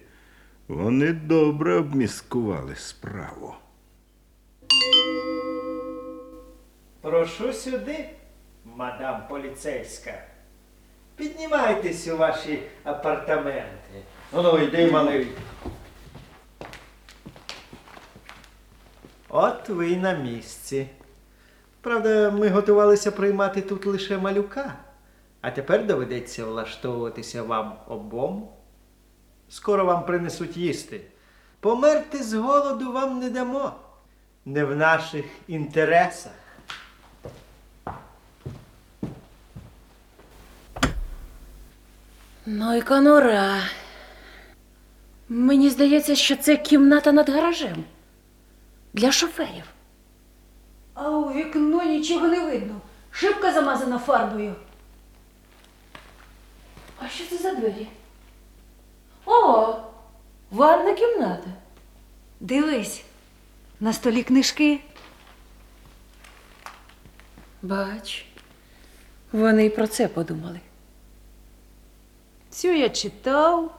Вони 0.69 1.12
добре 1.12 1.75
обміскували 1.75 2.75
справу. 2.76 3.54
Прошу 7.00 7.52
сюди, 7.52 8.09
мадам 8.64 9.23
поліцейська. 9.28 10.23
Піднімайтесь 11.16 12.09
у 12.09 12.16
ваші 12.16 12.62
апартаменти. 12.85 14.02
Ну, 14.35 14.42
ну, 14.42 14.59
йди, 14.59 14.90
малий. 14.90 15.26
От 19.28 19.69
ви 19.69 19.88
й 19.88 19.97
на 19.97 20.12
місці. 20.12 20.87
Правда, 21.80 22.30
ми 22.30 22.49
готувалися 22.49 23.11
приймати 23.11 23.61
тут 23.61 23.87
лише 23.87 24.19
малюка, 24.19 24.75
а 25.40 25.50
тепер 25.50 25.87
доведеться 25.87 26.44
влаштовуватися 26.44 27.42
вам 27.42 27.78
обом. 27.88 28.49
Скоро 29.49 29.85
вам 29.85 30.06
принесуть 30.06 30.56
їсти. 30.56 31.00
Померти 31.61 32.23
з 32.23 32.35
голоду 32.35 32.92
вам 32.92 33.18
не 33.18 33.30
дамо. 33.30 33.73
Не 34.44 34.64
в 34.64 34.76
наших 34.76 35.25
інтересах. 35.49 36.32
Ну 42.47 42.76
і 42.76 42.82
конура. 42.82 43.62
Мені 45.28 45.70
здається, 45.70 46.14
що 46.14 46.37
це 46.37 46.56
кімната 46.56 47.12
над 47.12 47.28
гаражем. 47.28 47.85
Для 48.94 49.12
шоферів. 49.12 49.64
А 50.94 51.11
у 51.11 51.32
вікно 51.32 51.82
нічого 51.82 52.28
не 52.28 52.40
видно. 52.40 52.80
Шибка 53.11 53.52
замазана 53.52 53.99
фарбою. 53.99 54.54
А 57.00 57.09
що 57.09 57.26
це 57.26 57.37
за 57.37 57.54
двері? 57.54 57.87
О, 59.26 59.75
ванна 60.50 60.95
кімната. 60.95 61.50
Дивись, 62.40 63.04
на 63.80 63.92
столі 63.92 64.23
книжки. 64.23 64.80
Бач, 67.62 68.26
вони 69.33 69.66
і 69.66 69.71
про 69.71 69.87
це 69.87 70.09
подумали. 70.09 70.61
Цю 72.50 72.69
я 72.69 72.88
читав, 72.88 73.78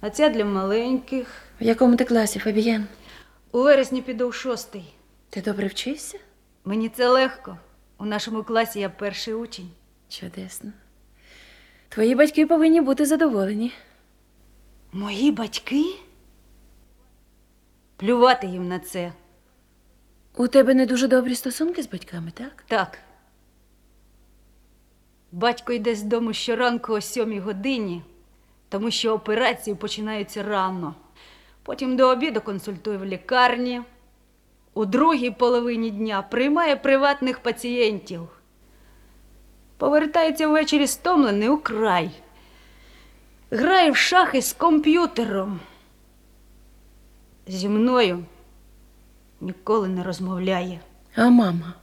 а 0.00 0.10
ця 0.10 0.28
для 0.28 0.44
маленьких. 0.44 1.42
В 1.60 1.64
якому 1.64 1.96
ти 1.96 2.04
класі, 2.04 2.38
Фабієн? 2.38 2.86
У 3.52 3.62
вересні 3.62 4.02
піду 4.02 4.28
в 4.28 4.34
шостий. 4.34 4.94
Ти 5.30 5.40
добре 5.42 5.66
вчишся? 5.66 6.18
Мені 6.64 6.88
це 6.88 7.08
легко. 7.08 7.58
У 7.98 8.04
нашому 8.04 8.44
класі 8.44 8.80
я 8.80 8.88
перший 8.88 9.34
учень. 9.34 9.70
Чудесно. 10.08 10.72
Твої 11.92 12.14
батьки 12.14 12.46
повинні 12.46 12.80
бути 12.80 13.06
задоволені. 13.06 13.72
Мої 14.92 15.30
батьки? 15.30 15.84
Плювати 17.96 18.46
їм 18.46 18.68
на 18.68 18.78
це. 18.78 19.12
У 20.36 20.48
тебе 20.48 20.74
не 20.74 20.86
дуже 20.86 21.08
добрі 21.08 21.34
стосунки 21.34 21.82
з 21.82 21.88
батьками, 21.88 22.30
так? 22.34 22.64
Так. 22.66 22.98
Батько 25.32 25.72
йде 25.72 25.94
з 25.94 26.02
дому 26.02 26.32
щоранку 26.32 26.92
о 26.92 27.00
сьомій 27.00 27.38
годині, 27.38 28.02
тому 28.68 28.90
що 28.90 29.14
операції 29.14 29.76
починаються 29.76 30.42
рано. 30.42 30.94
Потім 31.62 31.96
до 31.96 32.08
обіду 32.08 32.40
консультує 32.40 32.98
в 32.98 33.04
лікарні. 33.04 33.82
У 34.74 34.84
другій 34.84 35.30
половині 35.30 35.90
дня 35.90 36.22
приймає 36.22 36.76
приватних 36.76 37.40
пацієнтів. 37.40 38.41
Повертається 39.76 40.48
ввечері 40.48 40.86
стомлений 40.86 41.48
у 41.48 41.58
край. 41.58 42.10
Грає 43.50 43.90
в 43.90 43.96
шахи 43.96 44.42
з 44.42 44.52
комп'ютером. 44.52 45.60
Зі 47.46 47.68
мною 47.68 48.24
ніколи 49.40 49.88
не 49.88 50.02
розмовляє. 50.02 50.80
А 51.16 51.28
мама? 51.28 51.74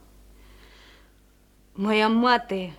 Моя 1.77 2.09
мати, 2.09 2.73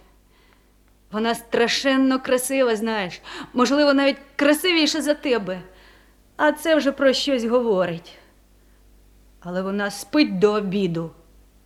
вона 1.12 1.34
страшенно 1.34 2.20
красива, 2.20 2.76
знаєш. 2.76 3.20
Можливо, 3.54 3.94
навіть 3.94 4.16
красивіша 4.36 5.02
за 5.02 5.14
тебе. 5.14 5.60
А 6.36 6.52
це 6.52 6.76
вже 6.76 6.92
про 6.92 7.12
щось 7.12 7.44
говорить. 7.44 8.12
Але 9.40 9.62
вона 9.62 9.90
спить 9.90 10.38
до 10.38 10.52
обіду, 10.52 11.10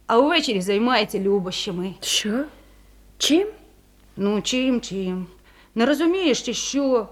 а 0.06 0.18
увечері 0.18 0.60
займається 0.60 1.18
любощами. 1.18 1.94
Що? 2.00 2.44
Чим? 3.18 3.48
Ну, 4.16 4.42
чим, 4.42 4.80
чим. 4.80 5.26
Не 5.74 5.86
розумієш, 5.86 6.42
чи 6.42 6.54
що? 6.54 7.08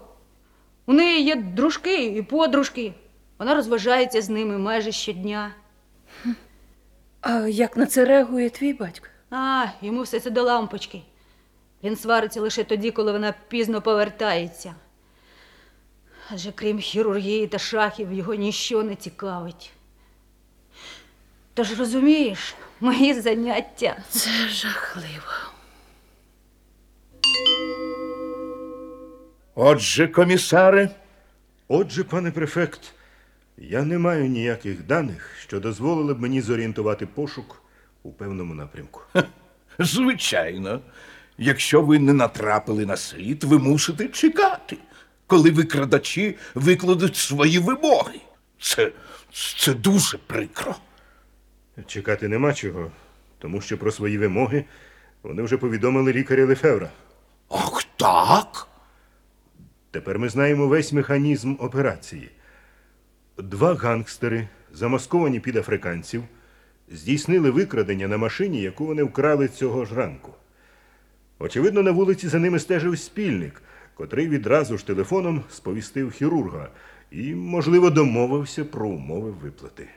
У 0.85 0.93
неї 0.93 1.23
є 1.23 1.35
дружки 1.35 2.05
і 2.05 2.21
подружки. 2.21 2.93
Вона 3.39 3.55
розважається 3.55 4.21
з 4.21 4.29
ними 4.29 4.57
майже 4.57 4.91
щодня. 4.91 5.55
А 7.21 7.47
як 7.47 7.77
на 7.77 7.85
це 7.85 8.05
реагує 8.05 8.49
твій 8.49 8.73
батько? 8.73 9.07
А, 9.31 9.65
йому 9.81 10.01
все 10.01 10.19
це 10.19 10.29
до 10.29 10.43
лампочки. 10.43 11.01
Він 11.83 11.95
свариться 11.95 12.41
лише 12.41 12.63
тоді, 12.63 12.91
коли 12.91 13.11
вона 13.11 13.33
пізно 13.47 13.81
повертається. 13.81 14.75
Адже 16.29 16.51
крім 16.51 16.79
хірургії 16.79 17.47
та 17.47 17.59
шахів, 17.59 18.13
його 18.13 18.33
ніщо 18.33 18.83
не 18.83 18.95
цікавить. 18.95 19.71
Тож 21.53 21.79
розумієш, 21.79 22.55
мої 22.79 23.13
заняття. 23.13 23.97
Це 24.09 24.29
жахливо. 24.47 25.52
Отже, 29.55 30.07
комісаре, 30.07 30.89
Отже, 31.67 32.03
пане 32.03 32.31
префект, 32.31 32.93
я 33.57 33.81
не 33.83 33.97
маю 33.97 34.25
ніяких 34.25 34.83
даних, 34.85 35.29
що 35.39 35.59
дозволили 35.59 36.13
б 36.13 36.21
мені 36.21 36.41
зорієнтувати 36.41 37.05
пошук 37.05 37.61
у 38.03 38.11
певному 38.11 38.53
напрямку. 38.53 39.01
звичайно, 39.79 40.81
якщо 41.37 41.81
ви 41.81 41.99
не 41.99 42.13
натрапили 42.13 42.85
на 42.85 42.97
слід, 42.97 43.43
ви 43.43 43.59
мусите 43.59 44.07
чекати, 44.07 44.77
коли 45.27 45.51
викрадачі 45.51 46.37
викладуть 46.55 47.15
свої 47.15 47.59
вимоги. 47.59 48.19
Це, 48.59 48.91
це 49.57 49.73
дуже 49.73 50.17
прикро. 50.17 50.75
Чекати 51.87 52.27
нема 52.27 52.53
чого, 52.53 52.91
тому 53.39 53.61
що 53.61 53.77
про 53.77 53.91
свої 53.91 54.17
вимоги 54.17 54.65
вони 55.23 55.43
вже 55.43 55.57
повідомили 55.57 56.13
лікаря 56.13 56.45
Лефевра. 56.45 56.89
Ах, 57.53 57.83
так? 57.97 58.67
Тепер 59.91 60.19
ми 60.19 60.29
знаємо 60.29 60.67
весь 60.67 60.93
механізм 60.93 61.55
операції. 61.59 62.29
Два 63.37 63.73
гангстери, 63.73 64.47
замасковані 64.73 65.39
під 65.39 65.55
африканців, 65.55 66.23
здійснили 66.91 67.49
викрадення 67.49 68.07
на 68.07 68.17
машині, 68.17 68.61
яку 68.61 68.85
вони 68.85 69.03
вкрали 69.03 69.47
цього 69.47 69.85
ж 69.85 69.95
ранку. 69.95 70.33
Очевидно, 71.39 71.83
на 71.83 71.91
вулиці 71.91 72.27
за 72.27 72.39
ними 72.39 72.59
стежив 72.59 72.99
спільник, 72.99 73.61
котрий 73.93 74.27
відразу 74.27 74.77
ж 74.77 74.87
телефоном 74.87 75.43
сповістив 75.49 76.11
хірурга 76.11 76.69
і, 77.11 77.35
можливо, 77.35 77.89
домовився 77.89 78.65
про 78.65 78.87
умови 78.87 79.31
виплати. 79.31 79.87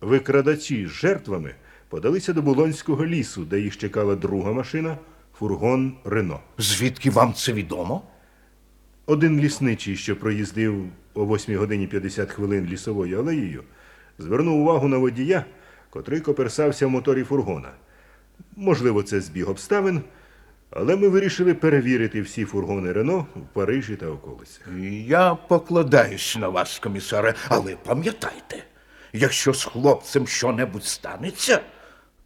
Викрадачі 0.00 0.86
з 0.86 0.90
жертвами 0.90 1.54
подалися 1.88 2.32
до 2.32 2.42
Булонського 2.42 3.06
лісу, 3.06 3.44
де 3.44 3.60
їх 3.60 3.76
чекала 3.76 4.16
друга 4.16 4.52
машина 4.52 4.96
фургон 5.42 5.94
Рено. 6.04 6.40
Звідки 6.58 7.10
вам 7.10 7.34
це 7.34 7.52
відомо? 7.52 8.02
Один 9.06 9.40
лісничий, 9.40 9.96
що 9.96 10.16
проїздив 10.16 10.84
о 11.14 11.26
8 11.26 11.56
годині 11.56 11.86
50 11.86 12.30
хвилин 12.30 12.66
лісовою 12.70 13.18
алеєю, 13.18 13.62
звернув 14.18 14.60
увагу 14.60 14.88
на 14.88 14.98
водія, 14.98 15.44
котрий 15.90 16.20
коперсався 16.20 16.86
в 16.86 16.90
моторі 16.90 17.24
фургона. 17.24 17.70
Можливо, 18.56 19.02
це 19.02 19.20
збіг 19.20 19.50
обставин, 19.50 20.02
але 20.70 20.96
ми 20.96 21.08
вирішили 21.08 21.54
перевірити 21.54 22.22
всі 22.22 22.44
фургони 22.44 22.92
Рено 22.92 23.26
в 23.36 23.54
Парижі 23.54 23.96
та 23.96 24.06
околицях. 24.06 24.68
Я 25.06 25.34
покладаюсь 25.34 26.36
на 26.40 26.48
вас, 26.48 26.78
комісаре, 26.78 27.34
але 27.48 27.76
пам'ятайте, 27.76 28.64
якщо 29.12 29.54
з 29.54 29.64
хлопцем 29.64 30.26
що-небудь 30.26 30.84
станеться, 30.84 31.60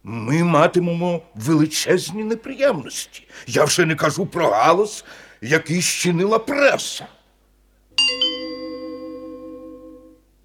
ми 0.09 0.43
матимемо 0.43 1.21
величезні 1.35 2.23
неприємності. 2.23 3.27
Я 3.47 3.63
вже 3.63 3.85
не 3.85 3.95
кажу 3.95 4.25
про 4.25 4.49
галас, 4.49 5.05
який 5.41 5.81
щинила 5.81 6.39
преса. 6.39 7.07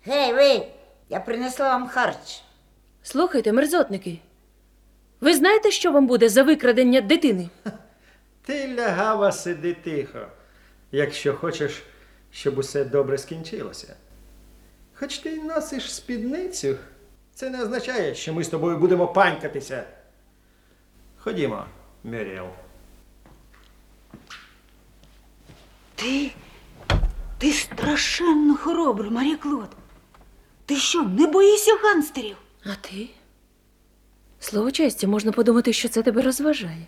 Гей, 0.05 0.33
ви, 0.35 0.67
я 1.09 1.21
принесла 1.21 1.69
вам 1.69 1.89
харч. 1.89 2.43
Слухайте, 3.03 3.53
мерзотники. 3.53 4.19
Ви 5.21 5.35
знаєте, 5.35 5.71
що 5.71 5.93
вам 5.93 6.07
буде 6.07 6.29
за 6.29 6.43
викрадення 6.43 7.01
дитини? 7.01 7.49
Ти 8.45 8.75
лягава 8.75 9.33
сиди 9.33 9.77
тихо, 9.85 10.19
якщо 10.93 11.35
хочеш, 11.35 11.83
щоб 12.31 12.59
усе 12.59 12.85
добре 12.85 13.19
скінчилося. 13.19 13.97
Хоч 14.95 15.19
ти 15.19 15.31
й 15.31 15.39
носиш 15.43 15.95
спідницю, 15.95 16.77
це 17.35 17.51
не 17.51 17.63
означає, 17.63 18.15
що 18.15 18.35
ми 18.35 18.45
з 18.45 18.49
тобою 18.49 18.79
будемо 18.79 19.09
панькатися. 19.09 19.85
Ходімо, 21.19 21.65
Мюріел. 22.05 22.47
Ти. 25.95 26.31
Ти 27.39 27.53
страшенно 27.53 28.57
хоробрий, 28.57 29.11
Марія 29.11 29.37
Клод. 29.37 29.69
Ти 30.67 30.77
що, 30.77 31.03
не 31.03 31.27
боїшся 31.27 31.71
ганстерів? 31.83 32.37
А 32.65 32.75
ти? 32.81 33.09
Слово 34.41 34.71
честі, 34.71 35.07
можна 35.07 35.33
подумати, 35.33 35.73
що 35.73 35.89
це 35.89 36.03
тебе 36.03 36.23
розважає. 36.23 36.87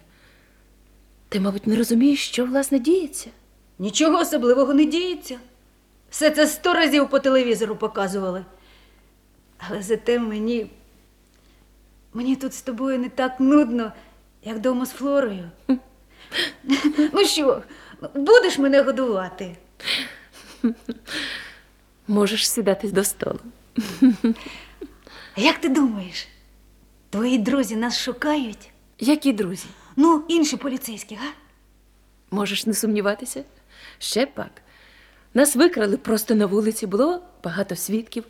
Ти, 1.28 1.40
мабуть, 1.40 1.66
не 1.66 1.76
розумієш, 1.76 2.28
що 2.28 2.44
власне 2.46 2.78
діється. 2.78 3.30
Нічого 3.78 4.18
особливого 4.18 4.74
не 4.74 4.84
діється. 4.84 5.38
Все 6.10 6.30
це 6.30 6.46
сто 6.46 6.74
разів 6.74 7.08
по 7.10 7.18
телевізору 7.18 7.76
показували. 7.76 8.44
Але 9.68 9.82
зате 9.82 10.18
мені. 10.18 10.70
Мені 12.12 12.36
тут 12.36 12.54
з 12.54 12.62
тобою 12.62 12.98
не 12.98 13.08
так 13.08 13.40
нудно, 13.40 13.92
як 14.42 14.60
дома 14.60 14.86
з 14.86 14.90
Флорою. 14.90 15.50
Ну 17.12 17.24
що, 17.24 17.62
будеш 18.14 18.58
мене 18.58 18.82
годувати? 18.82 19.56
Можеш 22.08 22.50
сідати 22.50 22.88
до 22.88 23.04
столу. 23.04 23.38
А 25.36 25.40
як 25.40 25.58
ти 25.58 25.68
думаєш, 25.68 26.28
твої 27.10 27.38
друзі 27.38 27.76
нас 27.76 27.98
шукають? 27.98 28.70
Які 28.98 29.32
друзі? 29.32 29.66
Ну, 29.96 30.24
інші 30.28 30.56
поліцейські, 30.56 31.14
га? 31.14 31.26
Можеш 32.30 32.66
не 32.66 32.74
сумніватися? 32.74 33.44
Ще 33.98 34.26
пак. 34.26 34.50
Нас 35.34 35.56
викрали 35.56 35.96
просто 35.96 36.34
на 36.34 36.46
вулиці, 36.46 36.86
було 36.86 37.22
багато 37.44 37.76
свідків. 37.76 38.24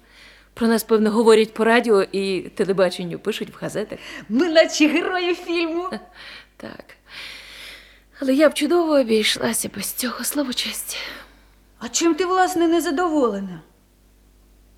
Про 0.54 0.66
нас, 0.66 0.84
певно, 0.84 1.10
говорять 1.10 1.54
по 1.54 1.64
радіо 1.64 2.02
і 2.02 2.40
телебаченню 2.40 3.18
пишуть 3.18 3.48
в 3.50 3.56
газетах. 3.60 3.98
Ми 4.28 4.48
наче 4.48 4.88
герої 4.88 5.34
фільму. 5.34 5.88
Так. 6.56 6.84
Але 8.20 8.34
я 8.34 8.48
б 8.48 8.54
чудово 8.54 8.92
обійшлася 8.92 9.70
без 9.76 9.92
цього 9.92 10.24
слава 10.24 10.52
честі. 10.52 10.96
А 11.78 11.88
чим 11.88 12.14
ти, 12.14 12.26
власне, 12.26 12.68
не 12.68 12.80
задоволена? 12.80 13.60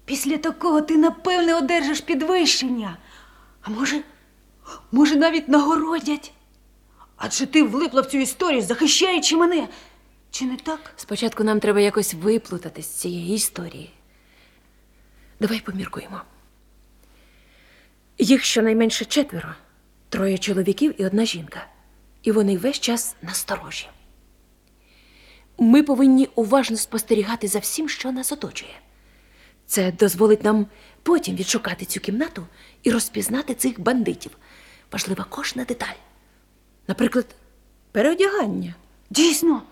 Після 0.05 0.39
такого 0.39 0.81
ти, 0.81 0.97
напевне, 0.97 1.55
одержиш 1.55 2.01
підвищення. 2.01 2.97
А 3.63 3.71
може, 3.71 4.01
може, 4.93 5.17
навіть 5.17 5.49
нагородять. 5.49 6.33
Адже 7.17 7.47
ти 7.47 7.63
влипла 7.63 8.01
в 8.01 8.07
цю 8.07 8.19
історію, 8.19 8.63
захищаючи 8.63 9.37
мене. 9.37 9.69
Чи 10.31 10.45
не 10.45 10.57
так? 10.57 10.93
Спочатку 10.97 11.45
нам 11.45 11.61
треба 11.61 11.81
якось 11.81 12.15
виплутати 12.15 12.83
з 12.83 12.87
цієї 12.87 13.35
історії. 13.35 13.91
Давай 15.41 15.61
поміркуємо. 15.61 16.21
Їх 18.19 18.45
щонайменше 18.45 19.05
четверо, 19.05 19.55
троє 20.09 20.39
чоловіків 20.39 21.01
і 21.01 21.07
одна 21.07 21.25
жінка. 21.25 21.67
І 22.23 22.33
вони 22.33 22.59
весь 22.59 22.81
час 22.81 23.17
насторожі. 23.23 23.87
Ми 25.59 25.83
повинні 25.83 26.29
уважно 26.35 26.77
спостерігати 26.77 27.49
за 27.49 27.59
всім, 27.59 27.89
що 27.89 28.13
нас 28.13 28.33
оточує. 28.33 28.81
Це 29.67 29.93
дозволить 29.93 30.45
нам 30.45 30.67
потім 31.03 31.37
відшукати 31.37 31.85
цю 31.85 32.01
кімнату 32.01 32.47
і 32.83 32.91
розпізнати 32.91 33.55
цих 33.55 33.81
бандитів. 33.81 34.33
Важлива 34.93 35.27
кожна 35.29 35.65
деталь. 35.65 35.97
Наприклад, 36.89 37.27
переодягання. 37.93 38.75
Дійсно, 39.11 39.63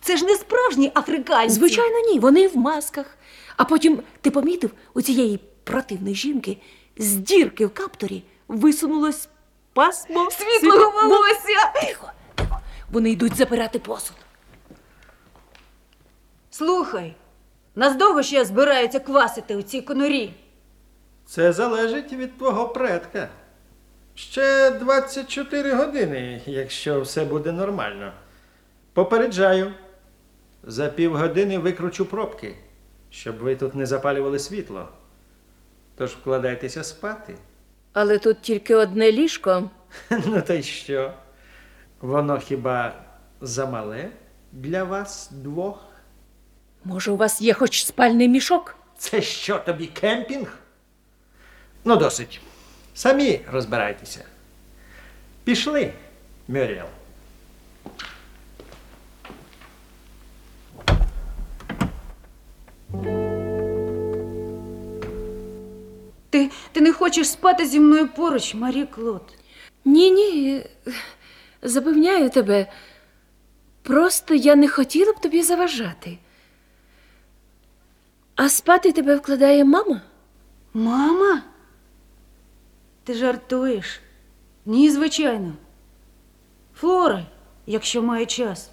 це 0.00 0.16
ж 0.16 0.24
не 0.24 0.34
справжні 0.34 0.92
африканці. 0.94 1.54
Звичайно, 1.54 2.00
ні. 2.00 2.18
Вони 2.18 2.48
в 2.48 2.56
масках. 2.56 3.18
А 3.56 3.64
потім 3.64 4.02
ти 4.20 4.30
помітив 4.30 4.70
у 4.94 5.02
цієї 5.02 5.40
противної 5.64 6.14
жінки 6.14 6.58
з 6.96 7.16
дірки 7.16 7.66
в 7.66 7.74
капторі 7.74 8.22
висунулось 8.48 9.28
пасмо 9.72 10.30
Світлого 10.30 11.08
волосся. 11.08 11.72
Тихо, 11.74 12.10
тихо. 12.34 12.60
Вони 12.90 13.10
йдуть 13.10 13.36
забирати 13.36 13.78
посуд. 13.78 14.16
Слухай, 16.50 17.14
нас 17.74 17.96
довго 17.96 18.22
ще 18.22 18.44
збираються 18.44 19.00
квасити 19.00 19.56
у 19.56 19.62
цій 19.62 19.80
конурі. 19.82 20.34
Це 21.26 21.52
залежить 21.52 22.12
від 22.12 22.38
твого 22.38 22.68
предка. 22.68 23.28
Ще 24.14 24.70
24 24.70 25.74
години, 25.74 26.42
якщо 26.46 27.00
все 27.00 27.24
буде 27.24 27.52
нормально. 27.52 28.12
Попереджаю. 28.92 29.74
За 30.64 30.88
півгодини 30.88 31.58
викручу 31.58 32.06
пробки, 32.06 32.54
щоб 33.12 33.36
ви 33.38 33.56
тут 33.56 33.74
не 33.74 33.86
запалювали 33.86 34.38
світло. 34.38 34.88
Тож 35.96 36.10
вкладайтеся 36.10 36.84
спати. 36.84 37.34
Але 37.92 38.18
тут 38.18 38.40
тільки 38.42 38.74
одне 38.74 39.12
ліжко. 39.12 39.70
Ну 40.10 40.42
та 40.42 40.54
й 40.54 40.62
що? 40.62 41.12
Воно 42.00 42.38
хіба 42.38 42.94
замале 43.40 44.08
для 44.52 44.84
вас 44.84 45.28
двох? 45.32 45.84
Може, 46.84 47.10
у 47.10 47.16
вас 47.16 47.42
є 47.42 47.54
хоч 47.54 47.84
спальний 47.84 48.28
мішок? 48.28 48.76
Це 48.98 49.22
що 49.22 49.58
тобі 49.58 49.86
кемпінг? 49.86 50.58
Ну, 51.84 51.96
досить. 51.96 52.40
Самі 52.94 53.40
розбирайтеся. 53.52 54.24
Пішли, 55.44 55.92
Мюріел. 56.48 56.86
Ти, 66.32 66.50
ти 66.72 66.80
не 66.80 66.92
хочеш 66.92 67.28
спати 67.30 67.66
зі 67.66 67.80
мною 67.80 68.08
поруч, 68.08 68.54
Марі 68.54 68.86
Клод. 68.86 69.22
Ні, 69.84 70.10
ні. 70.10 70.62
Запевняю 71.62 72.30
тебе. 72.30 72.72
Просто 73.82 74.34
я 74.34 74.56
не 74.56 74.68
хотіла 74.68 75.12
б 75.12 75.20
тобі 75.20 75.42
заважати. 75.42 76.18
А 78.36 78.48
спати 78.48 78.92
тебе 78.92 79.16
вкладає 79.16 79.64
мама? 79.64 80.00
Мама? 80.74 81.42
Ти 83.04 83.14
жартуєш? 83.14 84.00
Ні, 84.66 84.90
звичайно. 84.90 85.52
Флора, 86.74 87.26
якщо 87.66 88.02
має 88.02 88.26
час. 88.26 88.70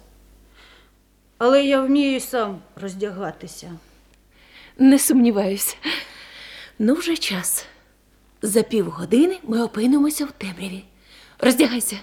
Але 1.38 1.64
я 1.64 1.80
вмію 1.80 2.20
сам 2.20 2.62
роздягатися. 2.76 3.72
Не 4.78 4.98
сумніваюся. 4.98 5.76
Ну, 6.82 6.94
вже 6.94 7.16
час. 7.16 7.66
За 8.42 8.62
півгодини 8.62 9.38
ми 9.42 9.62
опинимося 9.62 10.24
в 10.24 10.32
темряві. 10.32 10.84
Роздягайся. 11.38 11.98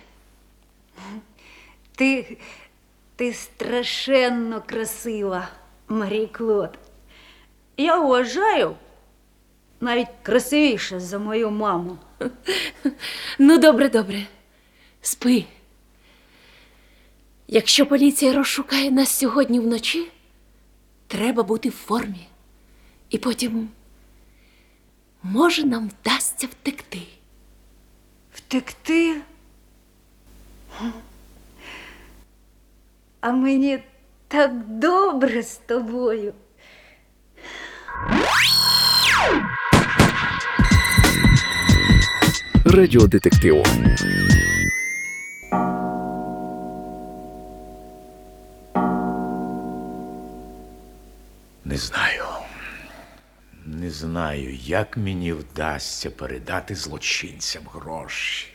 Ти, 1.96 2.38
ти 3.16 3.34
страшенно 3.34 4.64
красива, 4.68 5.48
Марі 5.88 6.28
Клод. 6.28 6.80
Я 7.78 8.00
вважаю 8.00 8.76
навіть 9.82 10.08
красивіша 10.24 11.00
за 11.00 11.20
мою 11.20 11.52
маму. 11.52 11.98
Ну, 13.40 13.58
добре, 13.58 13.90
добре. 13.90 14.28
Спи. 15.02 15.46
Якщо 17.48 17.86
поліція 17.86 18.34
розшукає 18.34 18.92
нас 18.92 19.10
сьогодні 19.10 19.60
вночі, 19.60 20.08
треба 21.08 21.44
бути 21.44 21.70
в 21.70 21.76
формі. 21.76 22.28
І 23.10 23.18
потім, 23.18 23.70
може, 25.32 25.64
нам 25.66 25.90
вдасться 26.02 26.48
втекти. 26.48 27.02
Втекти? 28.34 29.22
А 33.22 33.32
мені 33.32 33.80
так 34.28 34.52
добре 34.68 35.44
з 35.44 35.58
тобою. 35.58 36.34
Радіодетектив. 42.66 43.64
Не 51.66 51.78
знаю. 51.78 52.07
Не 53.88 53.94
знаю, 53.94 54.56
як 54.56 54.98
мені 54.98 55.34
вдасться 55.34 56.12
передати 56.12 56.76
злочинцям 56.76 57.64
гроші. 57.74 58.48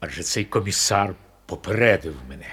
Адже 0.00 0.22
цей 0.22 0.44
комісар 0.44 1.14
попередив 1.46 2.14
мене. 2.28 2.50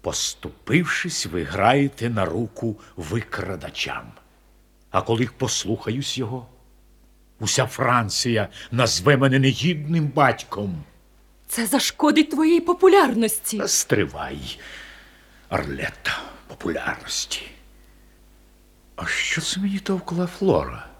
Поступившись, 0.00 1.26
ви 1.26 1.44
граєте 1.44 2.10
на 2.10 2.24
руку 2.24 2.80
викрадачам. 2.96 4.12
А 4.90 5.02
коли 5.02 5.28
послухаюсь 5.38 6.18
його, 6.18 6.46
уся 7.40 7.66
Франція 7.66 8.48
назве 8.70 9.16
мене 9.16 9.38
негідним 9.38 10.08
батьком. 10.08 10.84
Це 11.48 11.66
зашкодить 11.66 12.30
твоїй 12.30 12.60
популярності. 12.60 13.62
Стривай, 13.66 14.58
Арлетта, 15.48 16.22
популярності. 16.48 17.42
А 18.96 19.06
що 19.06 19.40
це 19.40 19.60
мені 19.60 19.78
товкла 19.78 20.26
Флора? 20.26 20.93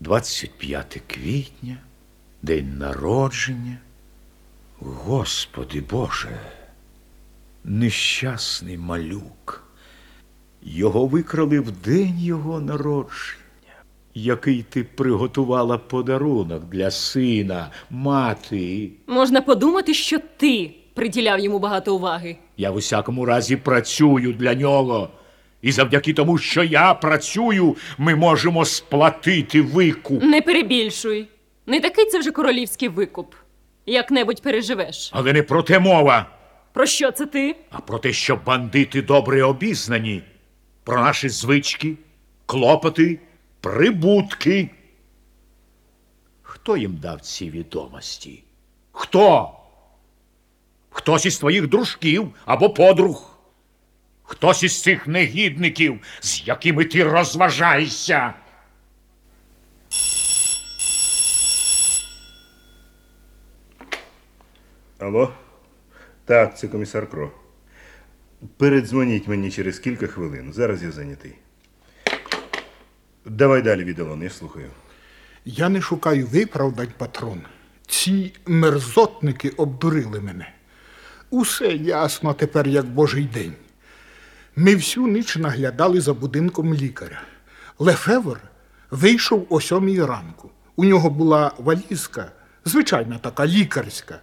25 0.00 1.02
квітня, 1.06 1.76
день 2.42 2.78
народження. 2.78 3.78
Господи 4.80 5.84
Боже, 5.90 6.38
нещасний 7.64 8.78
малюк. 8.78 9.64
Його 10.62 11.06
викрали 11.06 11.60
в 11.60 11.70
день 11.70 12.18
його 12.18 12.60
народження. 12.60 13.34
Який 14.14 14.62
ти 14.62 14.84
приготувала 14.84 15.78
подарунок 15.78 16.64
для 16.64 16.90
сина, 16.90 17.70
мати. 17.90 18.90
Можна 19.06 19.40
подумати, 19.40 19.94
що 19.94 20.18
ти 20.36 20.74
приділяв 20.94 21.40
йому 21.40 21.58
багато 21.58 21.96
уваги. 21.96 22.36
Я 22.56 22.70
в 22.70 22.76
усякому 22.76 23.24
разі 23.24 23.56
працюю 23.56 24.32
для 24.32 24.54
нього. 24.54 25.10
І 25.62 25.72
завдяки 25.72 26.12
тому, 26.12 26.38
що 26.38 26.62
я 26.64 26.94
працюю, 26.94 27.76
ми 27.98 28.14
можемо 28.14 28.64
сплатити 28.64 29.62
викуп. 29.62 30.22
Не 30.22 30.42
перебільшуй. 30.42 31.28
Не 31.66 31.80
такий 31.80 32.06
це 32.06 32.18
вже 32.18 32.30
королівський 32.30 32.88
викуп. 32.88 33.34
Як-небудь 33.86 34.42
переживеш. 34.42 35.10
Але 35.12 35.32
не 35.32 35.42
про 35.42 35.62
те 35.62 35.78
мова, 35.78 36.26
Про 36.72 36.86
що 36.86 37.10
це 37.12 37.26
ти? 37.26 37.56
а 37.70 37.80
про 37.80 37.98
те, 37.98 38.12
що 38.12 38.36
бандити 38.36 39.02
добре 39.02 39.42
обізнані, 39.42 40.22
про 40.84 41.02
наші 41.02 41.28
звички, 41.28 41.94
клопоти, 42.46 43.18
прибутки. 43.60 44.70
Хто 46.42 46.76
їм 46.76 46.96
дав 47.02 47.20
ці 47.20 47.50
відомості? 47.50 48.42
Хто? 48.92 49.50
Хтось 50.90 51.26
із 51.26 51.38
твоїх 51.38 51.66
дружків 51.68 52.34
або 52.44 52.70
подруг? 52.70 53.37
Хтось 54.28 54.62
із 54.62 54.82
цих 54.82 55.06
негідників, 55.06 56.00
з 56.20 56.46
якими 56.46 56.84
ти 56.84 57.04
розважаєшся? 57.04 58.34
Алло? 64.98 65.32
Так, 66.24 66.58
це 66.58 66.68
комісар 66.68 67.10
Кро. 67.10 67.30
Передзвоніть 68.56 69.28
мені 69.28 69.50
через 69.50 69.78
кілька 69.78 70.06
хвилин. 70.06 70.52
Зараз 70.52 70.82
я 70.82 70.90
зайнятий. 70.90 71.34
Давай 73.24 73.62
далі, 73.62 73.84
віддалон, 73.84 74.22
я 74.22 74.30
слухаю. 74.30 74.70
Я 75.44 75.68
не 75.68 75.80
шукаю 75.80 76.26
виправдань, 76.26 76.92
патрон. 76.98 77.42
Ці 77.86 78.32
мерзотники 78.46 79.48
обдурили 79.48 80.20
мене. 80.20 80.52
Усе 81.30 81.68
ясно 81.76 82.34
тепер, 82.34 82.68
як 82.68 82.86
божий 82.86 83.24
день. 83.24 83.54
Ми 84.60 84.74
всю 84.74 85.06
ніч 85.06 85.36
наглядали 85.36 86.00
за 86.00 86.14
будинком 86.14 86.74
лікаря. 86.74 87.22
Лефевр 87.78 88.40
вийшов 88.90 89.46
о 89.50 89.60
сьомій 89.60 90.02
ранку. 90.02 90.50
У 90.76 90.84
нього 90.84 91.10
була 91.10 91.52
валізка, 91.58 92.32
звичайна 92.64 93.18
така 93.18 93.46
лікарська. 93.46 94.20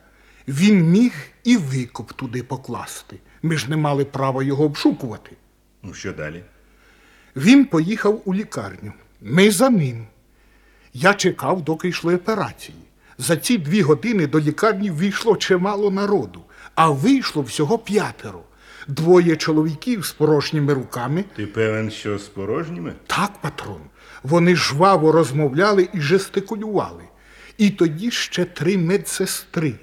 Він 0.48 0.84
міг 0.84 1.14
і 1.44 1.58
викуп 1.58 2.14
туди 2.14 2.44
покласти. 2.44 3.20
Ми 3.42 3.58
ж 3.58 3.70
не 3.70 3.78
мали 3.78 4.06
права 4.06 4.44
його 4.44 4.66
обшукувати. 4.66 5.32
Ну, 5.84 5.94
що 5.94 6.14
далі? 6.14 6.44
Він 7.36 7.66
поїхав 7.66 8.22
у 8.26 8.34
лікарню. 8.34 8.94
Ми 9.22 9.52
за 9.52 9.70
ним. 9.70 10.08
Я 10.94 11.14
чекав, 11.14 11.62
доки 11.62 11.88
йшли 11.88 12.16
операції. 12.16 12.78
За 13.18 13.38
ці 13.38 13.58
дві 13.58 13.82
години 13.82 14.28
до 14.28 14.40
лікарні 14.40 14.92
війшло 14.92 15.36
чимало 15.36 15.92
народу, 15.92 16.42
а 16.76 16.90
вийшло 16.90 17.42
всього 17.42 17.78
п'ятеро. 17.80 18.42
Двоє 18.88 19.36
чоловіків 19.36 20.06
з 20.06 20.12
порожніми 20.12 20.74
руками. 20.74 21.26
Ти 21.36 21.48
певен, 21.48 21.92
що 21.92 22.20
з 22.20 22.24
порожніми? 22.24 22.94
Так, 23.08 23.32
патрон. 23.42 23.82
Вони 24.24 24.56
жваво 24.56 25.12
розмовляли 25.12 25.90
і 25.94 26.02
жестикулювали. 26.02 27.04
І 27.58 27.70
тоді 27.70 28.12
ще 28.12 28.46
три 28.46 28.78
медсестри. 28.78 29.74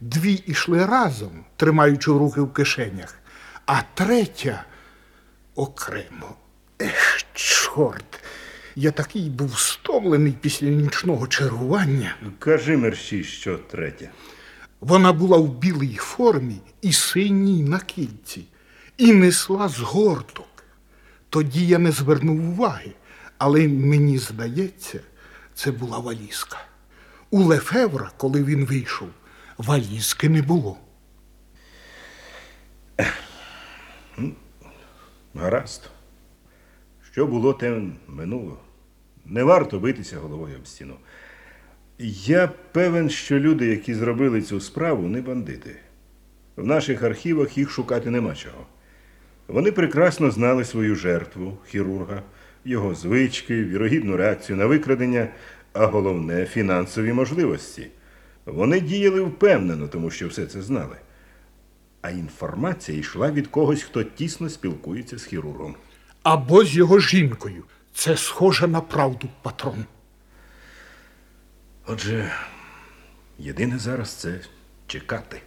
Дві 0.00 0.32
ішли 0.32 0.86
разом, 0.86 1.44
тримаючи 1.56 2.10
руки 2.10 2.40
в 2.40 2.52
кишенях, 2.52 3.18
а 3.66 3.82
третя 3.94 4.64
окремо. 5.54 6.36
Ех, 6.82 7.24
чорт. 7.34 8.20
Я 8.76 8.90
такий 8.90 9.30
був 9.30 9.58
стомлений 9.58 10.34
після 10.40 10.66
нічного 10.66 11.26
чергування. 11.26 12.16
Кажи 12.38 12.76
мерщій, 12.76 13.24
що 13.24 13.58
третє. 13.58 14.10
Вона 14.80 15.12
була 15.12 15.38
в 15.38 15.48
білій 15.48 15.96
формі 15.96 16.60
і 16.82 16.92
синій 16.92 17.62
накидці, 17.62 18.44
і 18.96 19.12
несла 19.12 19.68
згорток. 19.68 20.46
Тоді 21.28 21.66
я 21.66 21.78
не 21.78 21.92
звернув 21.92 22.48
уваги, 22.48 22.92
але 23.38 23.68
мені 23.68 24.18
здається, 24.18 25.00
це 25.54 25.72
була 25.72 25.98
валізка. 25.98 26.58
У 27.30 27.42
Лефевра, 27.42 28.10
коли 28.16 28.44
він 28.44 28.64
вийшов, 28.64 29.08
валізки 29.58 30.28
не 30.28 30.42
було. 30.42 30.76
Гаразд. 35.34 35.90
Що 37.12 37.26
було, 37.26 37.52
те 37.52 37.82
минуло. 38.08 38.58
Не 39.24 39.44
варто 39.44 39.78
битися 39.78 40.18
головою 40.18 40.56
об 40.56 40.66
стіну. 40.66 40.96
Я 42.02 42.50
певен, 42.72 43.10
що 43.10 43.38
люди, 43.38 43.66
які 43.66 43.94
зробили 43.94 44.42
цю 44.42 44.60
справу, 44.60 45.08
не 45.08 45.20
бандити. 45.20 45.76
В 46.56 46.66
наших 46.66 47.02
архівах 47.02 47.58
їх 47.58 47.70
шукати 47.70 48.10
нема 48.10 48.34
чого. 48.34 48.66
Вони 49.48 49.72
прекрасно 49.72 50.30
знали 50.30 50.64
свою 50.64 50.94
жертву, 50.94 51.58
хірурга, 51.66 52.22
його 52.64 52.94
звички, 52.94 53.64
вірогідну 53.64 54.16
реакцію 54.16 54.56
на 54.56 54.66
викрадення, 54.66 55.28
а 55.72 55.86
головне 55.86 56.46
фінансові 56.46 57.12
можливості. 57.12 57.86
Вони 58.46 58.80
діяли 58.80 59.20
впевнено, 59.20 59.88
тому 59.88 60.10
що 60.10 60.28
все 60.28 60.46
це 60.46 60.62
знали. 60.62 60.96
А 62.02 62.10
інформація 62.10 62.98
йшла 62.98 63.30
від 63.30 63.46
когось, 63.46 63.82
хто 63.82 64.02
тісно 64.02 64.48
спілкується 64.48 65.18
з 65.18 65.24
хірургом. 65.24 65.74
Або 66.22 66.64
з 66.64 66.76
його 66.76 67.00
жінкою. 67.00 67.64
Це 67.94 68.16
схоже 68.16 68.68
на 68.68 68.80
правду, 68.80 69.28
патрон. 69.42 69.84
Отже, 71.92 72.32
єдине 73.38 73.78
зараз 73.78 74.10
це 74.10 74.40
чекати. 74.86 75.40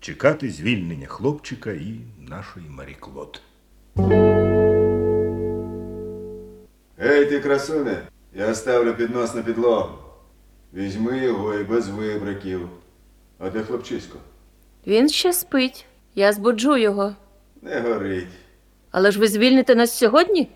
Чекати 0.00 0.50
звільнення 0.50 1.06
хлопчика 1.06 1.70
і 1.70 2.00
нашої 2.18 2.66
Марі 2.68 2.96
Клод. 3.00 3.40
Ей, 7.02 7.26
ти 7.26 7.40
красуне, 7.40 8.02
я 8.34 8.54
ставлю 8.54 8.94
піднос 8.94 9.34
на 9.34 9.42
підлогу. 9.42 9.98
Візьми 10.74 11.18
його 11.18 11.54
і 11.54 11.64
без 11.64 11.88
вибриків. 11.88 12.68
А 13.38 13.50
де 13.50 13.62
хлопчисько? 13.62 14.18
Він 14.86 15.08
ще 15.08 15.32
спить. 15.32 15.86
Я 16.14 16.32
збуджу 16.32 16.76
його. 16.76 17.14
Не 17.62 17.80
горить. 17.80 18.28
Але 18.90 19.10
ж 19.10 19.20
ви 19.20 19.28
звільните 19.28 19.74
нас 19.74 19.98
сьогодні? 19.98 20.48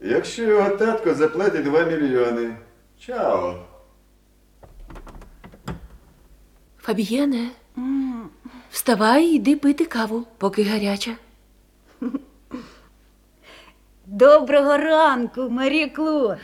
Якщо 0.00 0.42
його 0.42 0.76
татко 0.76 1.14
заплатить 1.14 1.64
2 1.64 1.84
мільйони. 1.84 2.56
Чао. 2.98 3.66
Фабієне, 6.86 7.50
вставай 8.70 9.24
і 9.26 9.34
йди 9.34 9.56
пити 9.56 9.84
каву, 9.84 10.26
поки 10.38 10.62
гаряча. 10.62 11.16
Доброго 14.06 14.76
ранку, 14.76 15.50
Марі 15.50 15.86
Клод. 15.86 16.38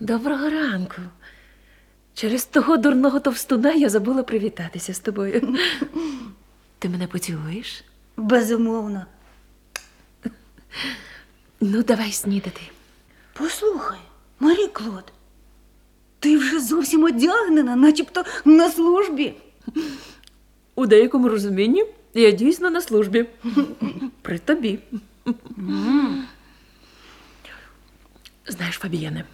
Доброго 0.00 0.50
ранку. 0.50 1.02
Через 2.14 2.44
того 2.44 2.76
дурного 2.76 3.20
товстуна 3.20 3.72
я 3.72 3.88
забула 3.88 4.22
привітатися 4.22 4.94
з 4.94 4.98
тобою. 4.98 5.58
Ти 6.78 6.88
мене 6.88 7.06
поцілуєш? 7.06 7.84
Безумовно. 8.16 9.06
Ну, 11.60 11.82
давай 11.82 12.12
снідати. 12.12 12.60
Послухай, 13.32 14.00
Марі 14.40 14.66
Клод, 14.66 15.12
ти 16.20 16.38
вже 16.38 16.60
зовсім 16.60 17.04
одягнена, 17.04 17.76
начебто 17.76 18.24
на 18.44 18.70
службі. 18.70 19.34
У 20.74 20.86
деякому 20.86 21.28
розумінні 21.28 21.84
я 22.14 22.30
дійсно 22.30 22.70
на 22.70 22.80
службі. 22.80 23.26
При 24.22 24.38
тобі. 24.38 24.78
Знаєш, 28.46 28.76
Фабієне, 28.76 29.24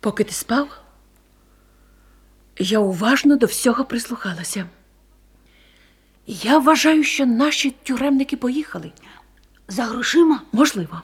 поки 0.00 0.24
ти 0.24 0.32
спав, 0.32 0.80
я 2.58 2.78
уважно 2.78 3.36
до 3.36 3.46
всього 3.46 3.84
прислухалася. 3.84 4.66
Я 6.26 6.58
вважаю, 6.58 7.04
що 7.04 7.26
наші 7.26 7.70
тюремники 7.82 8.36
поїхали. 8.36 8.92
За 9.68 9.84
грошима? 9.84 10.42
Можливо. 10.52 11.02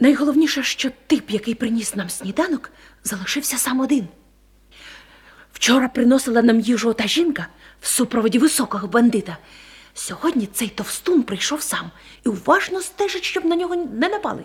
Найголовніше, 0.00 0.62
що 0.62 0.90
тип, 1.06 1.30
який 1.30 1.54
приніс 1.54 1.94
нам 1.94 2.10
сніданок, 2.10 2.70
залишився 3.04 3.58
сам 3.58 3.80
один. 3.80 4.08
Вчора 5.52 5.88
приносила 5.88 6.42
нам 6.42 6.60
їжу 6.60 6.92
та 6.92 7.06
жінка 7.06 7.46
в 7.80 7.86
супроводі 7.86 8.38
високого 8.38 8.88
бандита. 8.88 9.38
Сьогодні 9.94 10.46
цей 10.46 10.68
товстун 10.68 11.22
прийшов 11.22 11.62
сам 11.62 11.90
і 12.26 12.28
уважно 12.28 12.80
стежить, 12.80 13.24
щоб 13.24 13.44
на 13.44 13.56
нього 13.56 13.76
не 13.76 14.08
напали. 14.08 14.44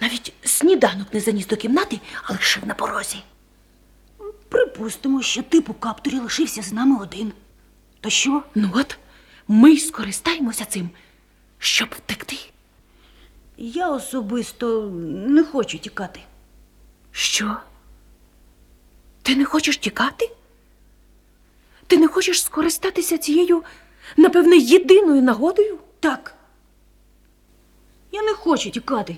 Навіть 0.00 0.32
сніданок 0.44 1.14
не 1.14 1.20
заніс 1.20 1.46
до 1.46 1.56
кімнати, 1.56 2.00
а 2.22 2.32
лишив 2.32 2.66
на 2.66 2.74
порозі. 2.74 3.22
Припустимо, 4.48 5.22
що 5.22 5.42
тип 5.42 5.70
у 5.70 5.74
каптурі 5.74 6.18
лишився 6.18 6.62
з 6.62 6.72
нами 6.72 7.02
один. 7.02 7.32
То 8.00 8.10
що? 8.10 8.42
Ну 8.54 8.70
от, 8.74 8.98
ми 9.48 9.70
й 9.70 9.78
скористаємося 9.78 10.64
цим, 10.64 10.90
щоб 11.58 11.88
втекти. 11.90 12.36
Я 13.58 13.90
особисто 13.90 14.90
не 15.10 15.44
хочу 15.44 15.78
тікати. 15.78 16.20
Що? 17.10 17.56
Ти 19.22 19.36
не 19.36 19.44
хочеш 19.44 19.76
тікати? 19.76 20.30
Ти 21.86 21.98
не 21.98 22.08
хочеш 22.08 22.42
скористатися 22.42 23.18
цією, 23.18 23.62
напевне, 24.16 24.56
єдиною 24.56 25.22
нагодою? 25.22 25.78
Так. 26.00 26.34
Я 28.12 28.22
не 28.22 28.32
хочу 28.34 28.70
тікати. 28.70 29.16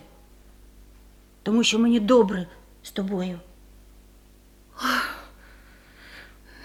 Тому 1.42 1.64
що 1.64 1.78
мені 1.78 2.00
добре 2.00 2.46
з 2.82 2.90
тобою. 2.90 3.40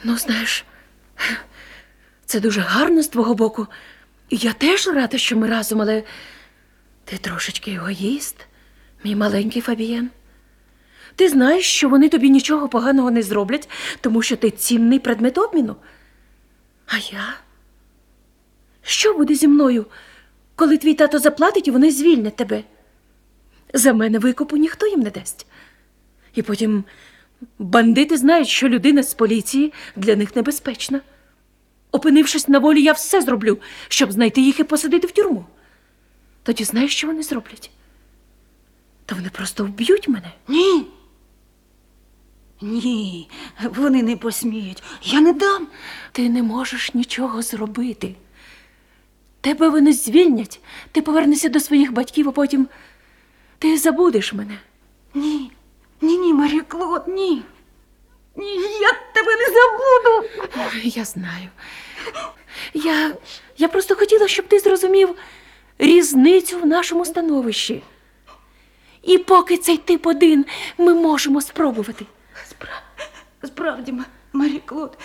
Ну, 0.03 0.17
знаєш, 0.17 0.65
це 2.25 2.39
дуже 2.39 2.61
гарно 2.61 3.03
з 3.03 3.07
твого 3.07 3.33
боку. 3.33 3.67
І 4.29 4.37
я 4.37 4.53
теж 4.53 4.87
рада, 4.87 5.17
що 5.17 5.37
ми 5.37 5.47
разом, 5.47 5.81
але 5.81 6.03
ти 7.05 7.17
трошечки 7.17 7.71
егоїст. 7.71 8.35
Мій 9.03 9.15
маленький 9.15 9.61
Фабієн. 9.61 10.09
Ти 11.15 11.29
знаєш, 11.29 11.65
що 11.65 11.89
вони 11.89 12.09
тобі 12.09 12.29
нічого 12.29 12.69
поганого 12.69 13.11
не 13.11 13.21
зроблять, 13.21 13.69
тому 14.01 14.21
що 14.21 14.37
ти 14.37 14.51
цінний 14.51 14.99
предмет 14.99 15.37
обміну. 15.37 15.75
А 16.87 16.97
я? 16.97 17.33
Що 18.81 19.13
буде 19.13 19.35
зі 19.35 19.47
мною, 19.47 19.85
коли 20.55 20.77
твій 20.77 20.93
тато 20.93 21.19
заплатить 21.19 21.67
і 21.67 21.71
вони 21.71 21.91
звільнять 21.91 22.35
тебе? 22.35 22.63
За 23.73 23.93
мене 23.93 24.19
викупу 24.19 24.57
ніхто 24.57 24.87
їм 24.87 24.99
не 24.99 25.09
дасть. 25.09 25.45
І 26.35 26.41
потім 26.41 26.83
бандити 27.59 28.17
знають, 28.17 28.47
що 28.47 28.69
людина 28.69 29.03
з 29.03 29.13
поліції 29.13 29.73
для 29.95 30.15
них 30.15 30.35
небезпечна. 30.35 31.01
Опинившись 31.91 32.47
на 32.47 32.59
волі, 32.59 32.81
я 32.81 32.91
все 32.91 33.21
зроблю, 33.21 33.57
щоб 33.87 34.11
знайти 34.11 34.41
їх 34.41 34.59
і 34.59 34.63
посадити 34.63 35.07
в 35.07 35.11
тюрму. 35.11 35.45
Тоді 36.43 36.63
знаєш, 36.63 36.95
що 36.95 37.07
вони 37.07 37.23
зроблять? 37.23 37.71
Та 39.05 39.15
вони 39.15 39.29
просто 39.29 39.65
вб'ють 39.65 40.07
мене. 40.07 40.31
Ні. 40.47 40.85
Ні, 42.61 43.29
вони 43.63 44.03
не 44.03 44.17
посміють. 44.17 44.83
Я 45.03 45.21
не 45.21 45.33
дам. 45.33 45.67
Ти 46.11 46.29
не 46.29 46.43
можеш 46.43 46.93
нічого 46.93 47.41
зробити. 47.41 48.15
Тебе 49.41 49.69
вони 49.69 49.93
звільнять, 49.93 50.59
ти 50.91 51.01
повернешся 51.01 51.49
до 51.49 51.59
своїх 51.59 51.91
батьків, 51.91 52.29
а 52.29 52.31
потім 52.31 52.67
ти 53.59 53.77
забудеш 53.77 54.33
мене. 54.33 54.59
Ні. 55.13 55.51
Ні, 56.01 56.17
ні, 56.17 56.33
Марі 56.33 56.59
Клод, 56.59 57.03
ні. 57.07 57.43
Ні, 58.35 58.55
я 58.81 58.91
тебе 59.13 59.31
не 59.35 59.45
забуду. 59.45 60.27
Я 60.83 61.05
знаю. 61.05 61.49
Я, 62.73 63.15
я 63.57 63.67
просто 63.67 63.95
хотіла, 63.95 64.27
щоб 64.27 64.47
ти 64.47 64.59
зрозумів 64.59 65.15
різницю 65.83 66.59
в 66.59 66.65
нашому 66.65 67.05
становищі. 67.05 67.83
І 69.01 69.17
поки 69.17 69.57
цей 69.57 69.77
тип 69.77 70.07
один, 70.07 70.45
ми 70.77 70.93
можемо 70.93 71.41
спробувати. 71.41 72.05
Справді, 73.45 73.91
М- 73.91 74.05
Марі 74.33 74.59
Клод, 74.65 74.97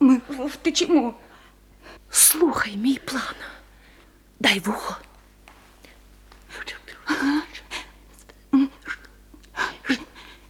ми 0.00 0.20
втечемо. 0.28 1.14
Слухай 2.10 2.76
мій 2.76 3.00
план. 3.04 3.34
Дай 4.40 4.58
вухо. 4.60 4.96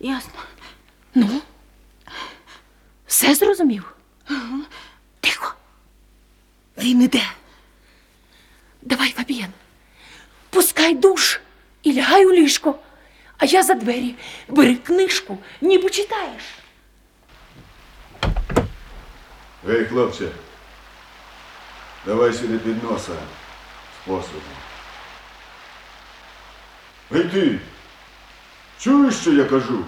Ясно. 0.01 0.33
Ну, 1.15 1.41
все 3.07 3.35
зрозумів? 3.35 3.97
Тихо. 5.21 5.55
Він 6.79 7.03
іде. 7.03 7.23
Давай, 8.83 9.11
Фабієн, 9.13 9.51
пускай 10.51 10.95
душ 10.95 11.41
і 11.83 11.93
лягай 11.95 12.27
у 12.27 12.33
ліжко, 12.33 12.79
а 13.39 13.44
я 13.55 13.63
за 13.63 13.75
двері 13.75 14.15
бери 14.49 14.75
книжку, 14.75 15.39
ніби 15.61 15.91
читаєш. 15.91 16.43
Ей, 19.69 19.85
хлопче, 19.85 20.29
давай 22.07 22.33
сюди 22.33 22.59
під 22.59 22.85
носа 22.85 23.13
з 23.13 24.07
посудом. 24.07 24.43
Ей 27.15 27.25
ти! 27.25 27.59
Чуєш, 28.79 29.15
що 29.15 29.33
я 29.33 29.45
кажу? 29.45 29.85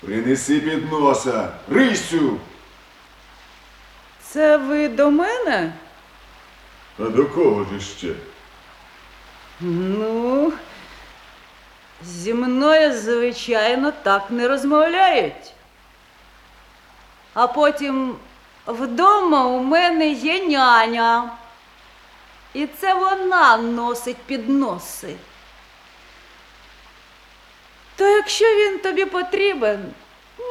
Принеси 0.00 0.60
під 0.60 0.92
носа, 0.92 1.52
Рисю! 1.70 2.38
Це 4.22 4.56
ви 4.56 4.88
до 4.88 5.10
мене? 5.10 5.72
А 6.98 7.02
до 7.02 7.26
кого 7.26 7.64
ж 7.64 7.80
ще? 7.80 8.14
Ну, 9.60 10.52
зі 12.06 12.34
мною, 12.34 13.00
звичайно, 13.00 13.92
так 14.02 14.30
не 14.30 14.48
розмовляють. 14.48 15.52
А 17.34 17.46
потім 17.46 18.16
вдома 18.66 19.44
у 19.46 19.58
мене 19.60 20.08
є 20.08 20.44
няня. 20.44 21.30
І 22.54 22.66
це 22.66 22.94
вона 22.94 23.56
носить 23.56 24.16
підноси. 24.16 25.16
То 27.96 28.08
якщо 28.08 28.44
він 28.44 28.78
тобі 28.78 29.04
потрібен, 29.04 29.92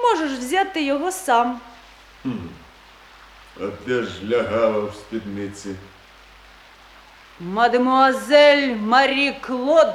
можеш 0.03 0.31
взяти 0.31 0.83
його 0.83 1.11
сам. 1.11 1.59
А 3.59 3.63
де 3.87 4.03
ж 4.03 4.09
лягава 4.29 4.79
в 4.79 4.93
спідниці? 4.95 5.75
Мадемуазель 7.39 8.75
Марі 8.75 9.35
Клод 9.41 9.93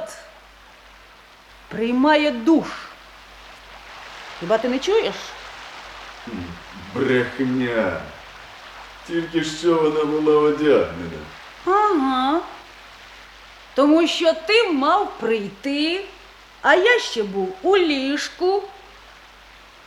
приймає 1.69 2.31
душ. 2.31 2.67
Хіба 4.39 4.57
ти 4.57 4.69
не 4.69 4.79
чуєш? 4.79 5.15
Брехня. 6.93 8.01
Тільки 9.07 9.43
що 9.43 9.75
вона 9.75 10.03
була 10.05 10.37
одягнена. 10.39 11.19
Ага. 11.65 12.41
Тому 13.73 14.07
що 14.07 14.33
ти 14.33 14.71
мав 14.71 15.17
прийти, 15.19 16.05
а 16.61 16.75
я 16.75 16.99
ще 16.99 17.23
був 17.23 17.55
у 17.61 17.77
ліжку. 17.77 18.63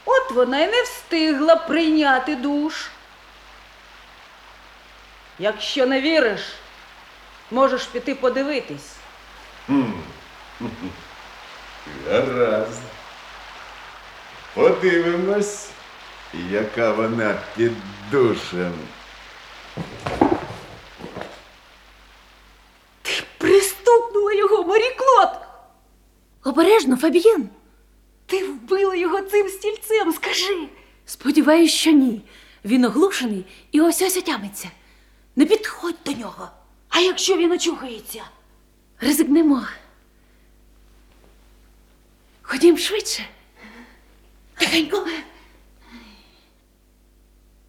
От 0.04 0.30
вона 0.30 0.58
й 0.60 0.66
не 0.66 0.82
встигла 0.82 1.56
прийняти 1.56 2.34
душ. 2.34 2.86
Якщо 5.38 5.86
не 5.86 6.00
віриш, 6.00 6.40
можеш 7.50 7.84
піти 7.84 8.14
подивитись. 8.14 8.94
Гаразд. 12.10 12.80
Подивимось, 14.54 15.70
яка 16.50 16.92
вона 16.92 17.38
під 17.56 17.72
душем. 18.10 18.72
Пристукнула 23.38 24.32
його 24.32 24.64
Марі 24.64 24.90
Клод! 24.98 25.28
Обережно, 26.44 26.96
Фабієн. 26.96 27.48
Ти 28.26 28.44
вбила 28.44 28.94
його 28.94 29.20
цим 29.20 29.48
стільцем, 29.48 30.12
скажи. 30.12 30.68
Сподіваюсь, 31.06 31.72
що 31.72 31.90
ні. 31.90 32.22
Він 32.64 32.84
оглушений 32.84 33.46
і 33.72 33.80
ось 33.80 34.02
ось 34.02 34.16
отямиться. 34.16 34.70
Не 35.36 35.46
підходь 35.46 35.96
до 36.06 36.12
нього. 36.12 36.48
А 36.88 37.00
якщо 37.00 37.36
він 37.36 37.52
очухається? 37.52 38.22
Ризикнемо. 39.00 39.62
Ходім 42.52 42.78
швидше. 42.78 43.26
Тихенько. 44.54 45.06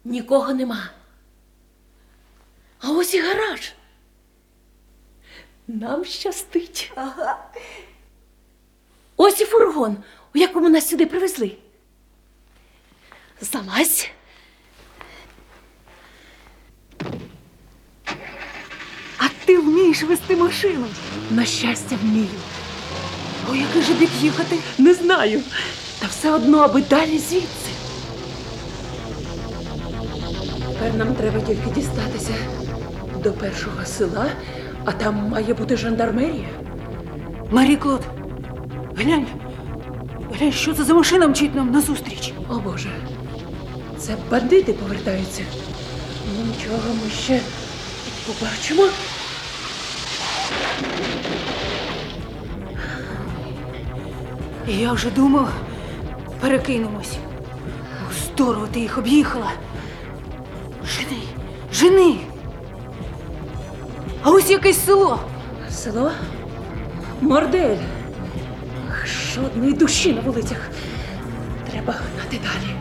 Нікого 0.04 0.54
нема. 0.54 0.90
А 2.80 2.90
ось 2.90 3.14
і 3.14 3.20
гараж. 3.20 3.72
Нам 5.66 6.04
щастить. 6.04 6.92
Ага. 6.94 7.50
Ось 9.16 9.40
і 9.40 9.44
фургон, 9.44 9.96
у 10.34 10.38
якому 10.38 10.68
нас 10.68 10.88
сюди 10.88 11.06
привезли. 11.06 11.56
Залазь. 13.40 14.10
А 19.18 19.28
ти 19.44 19.58
вмієш 19.58 20.02
вести 20.02 20.36
машину. 20.36 20.86
На 21.30 21.44
щастя, 21.44 21.96
вмію. 22.02 22.40
У 23.52 23.54
який 23.54 23.82
же 23.82 23.92
бік 23.94 24.10
їхати? 24.20 24.58
Не 24.78 24.94
знаю. 24.94 25.40
Та 25.98 26.06
все 26.06 26.30
одно, 26.32 26.58
аби 26.58 26.82
далі 26.82 27.18
звідси. 27.18 27.70
Тепер 30.72 30.94
нам 30.94 31.14
треба 31.14 31.40
тільки 31.40 31.70
дістатися 31.74 32.34
до 33.22 33.32
першого 33.32 33.84
села, 33.84 34.26
а 34.84 34.92
там 34.92 35.14
має 35.28 35.54
бути 35.54 35.76
жандармерія. 35.76 36.48
Марі 37.50 37.76
Клод, 37.76 38.02
глянь. 38.96 39.26
Глянь, 40.32 40.52
що 40.52 40.74
це 40.74 40.84
за 40.84 40.94
машина 40.94 41.26
мчить 41.28 41.54
нам 41.54 41.70
назустріч. 41.70 42.32
О 42.50 42.54
Боже, 42.58 42.90
це 43.98 44.16
бандити 44.30 44.72
повертаються. 44.72 45.42
Ну 46.26 46.44
нічого, 46.46 46.94
ми 47.04 47.10
ще 47.10 47.40
побачимо. 48.26 48.88
Я 54.66 54.92
вже 54.92 55.10
думав, 55.10 55.48
перекинемось. 56.40 57.16
Здорово 58.26 58.66
ти 58.66 58.80
їх 58.80 58.98
об'їхала. 58.98 59.50
Жени, 60.86 61.22
жени. 61.72 62.16
А 64.22 64.30
ось 64.30 64.50
якесь 64.50 64.84
село. 64.84 65.20
Село 65.70 66.10
Мордель. 67.20 67.76
Жодної 69.34 69.72
душі 69.72 70.12
на 70.12 70.20
вулицях. 70.20 70.58
Треба 71.70 71.92
гнати 71.92 72.38
далі. 72.42 72.74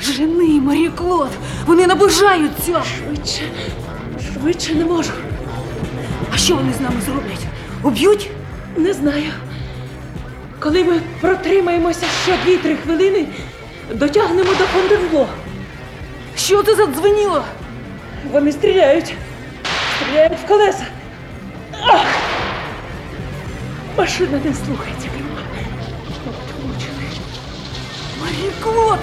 Жени, 0.00 0.60
Марі 0.60 0.88
Клод, 0.88 1.30
вони 1.66 1.86
наближаються. 1.86 2.82
Швидше, 2.82 3.42
швидше 4.32 4.74
не 4.74 4.84
можу. 4.84 5.12
А 6.34 6.36
що 6.36 6.56
вони 6.56 6.72
з 6.72 6.80
нами 6.80 7.00
зроблять? 7.06 7.46
Уб'ють? 7.82 8.30
Не 8.76 8.92
знаю. 8.92 9.32
Коли 10.66 10.84
ми 10.84 11.00
протримаємося 11.20 12.06
ще 12.22 12.32
2-3 12.32 12.76
хвилини, 12.76 13.26
дотягнемо 13.90 14.50
до 14.50 14.64
Фонденбло. 14.64 15.28
Що 16.36 16.62
це 16.62 16.74
задзвеніло? 16.74 17.44
Вони 18.32 18.52
стріляють. 18.52 19.14
Стріляють 19.96 20.38
в 20.44 20.48
колеса. 20.48 20.86
Ах! 21.72 22.06
Машина 23.98 24.40
не 24.44 24.54
слухається 24.54 25.08
керма. 25.08 25.40
Марія 28.20 28.52
Клод! 28.62 29.00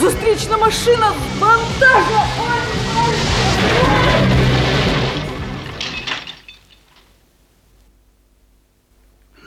Зустрічна 0.00 0.56
машина 0.56 1.12
з 1.12 1.40
вантажу! 1.40 2.20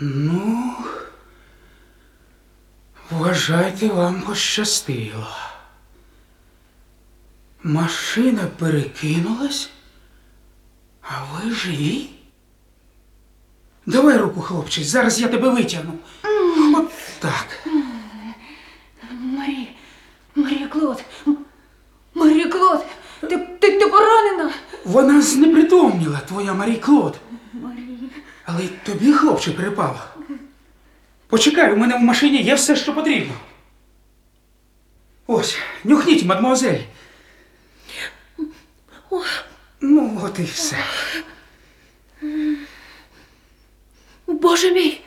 Ну, 0.02 0.69
вважайте, 3.20 3.88
вам 3.88 4.22
пощастило. 4.22 5.28
Машина 7.64 8.48
перекинулась, 8.58 9.70
а 11.02 11.24
ви 11.34 11.52
живі? 11.52 12.10
Давай 13.86 14.18
руку, 14.18 14.42
хлопче, 14.42 14.84
зараз 14.84 15.22
я 15.22 15.28
тебе 15.28 15.50
витягну. 15.50 15.94
От 16.76 16.92
так. 17.20 17.68
Марі, 19.12 19.76
Марія 20.36 20.68
Клод, 20.68 21.04
Марія 22.14 22.50
Клод, 22.50 22.86
ти, 23.22 23.38
ти, 23.38 23.80
ти 23.80 23.88
поранена? 23.88 24.52
Вона 24.86 25.22
знепритомніла, 25.22 26.20
твоя 26.20 26.54
Марі 26.54 26.76
Клод. 26.76 27.20
Але 28.46 28.64
й 28.64 28.68
тобі, 28.68 29.14
хлопче, 29.14 29.52
припало. 29.52 30.00
Почекай, 31.30 31.74
у 31.74 31.78
мене 31.78 31.96
в 31.96 32.00
машині 32.02 32.42
є 32.42 32.56
все, 32.56 32.76
що 32.76 32.96
потрібно. 32.96 33.34
Ось, 35.28 35.58
нюхніть, 35.84 36.24
мадмуазель. 36.26 36.80
Ну, 39.82 40.22
от 40.24 40.40
і 40.40 40.44
все. 40.44 40.78
Боже 44.28 44.72
мій! 44.72 45.02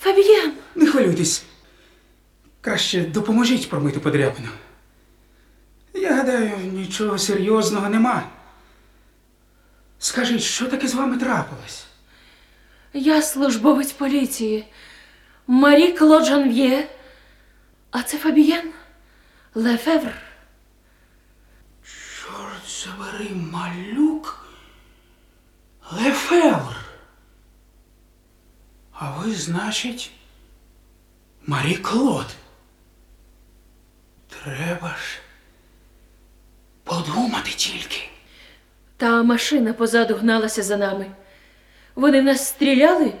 Фабієн! 0.00 0.52
Не 0.74 0.86
хвилюйтесь. 0.86 1.44
Краще 2.60 3.00
допоможіть 3.00 3.70
промити 3.70 4.00
подряпину. 4.00 4.48
Я 5.94 6.14
гадаю, 6.14 6.56
нічого 6.72 7.18
серйозного 7.18 7.88
нема. 7.88 8.22
Скажіть, 9.98 10.42
що 10.42 10.66
таке 10.66 10.88
з 10.88 10.94
вами 10.94 11.16
трапилось? 11.18 11.84
Я 12.92 13.22
службовець 13.22 13.92
поліції. 13.92 14.64
Марі 15.50 15.92
Клод 15.92 16.24
Жанв'є. 16.24 16.88
А 17.90 18.02
це 18.02 18.18
Фабієн 18.18 18.72
Лефевр. 19.54 20.14
Чорт 21.84 22.84
забери, 22.84 23.30
малюк 23.34 24.46
Лефевр. 25.92 26.76
А 28.92 29.10
ви, 29.10 29.34
значить, 29.34 30.10
Марі 31.46 31.76
Клод. 31.76 32.26
Треба 34.44 34.88
ж 34.88 35.18
подумати 36.84 37.50
тільки. 37.50 38.08
Та 38.96 39.22
машина 39.22 39.72
позаду 39.72 40.14
гналася 40.14 40.62
за 40.62 40.76
нами. 40.76 41.10
Вони 41.94 42.22
нас 42.22 42.48
стріляли, 42.48 43.12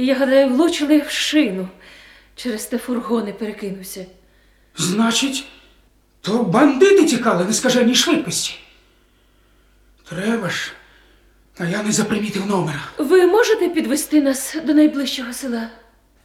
і 0.00 0.06
я 0.06 0.14
гадаю, 0.14 0.48
влучили 0.48 0.98
в 0.98 1.10
шину. 1.10 1.68
Через 2.34 2.64
те 2.64 2.78
фургон 2.78 3.28
і 3.28 3.32
перекинувся. 3.32 4.06
Значить, 4.76 5.44
то 6.20 6.42
бандити 6.42 7.04
тікали 7.04 7.44
на 7.44 7.52
скаженій 7.52 7.94
швидкості. 7.94 8.54
Треба 10.08 10.50
ж, 10.50 10.72
а 11.58 11.64
я 11.64 11.82
не 11.82 11.92
запримітив 11.92 12.46
номера. 12.46 12.80
Ви 12.98 13.26
можете 13.26 13.68
підвести 13.68 14.20
нас 14.22 14.56
до 14.64 14.74
найближчого 14.74 15.32
села? 15.32 15.68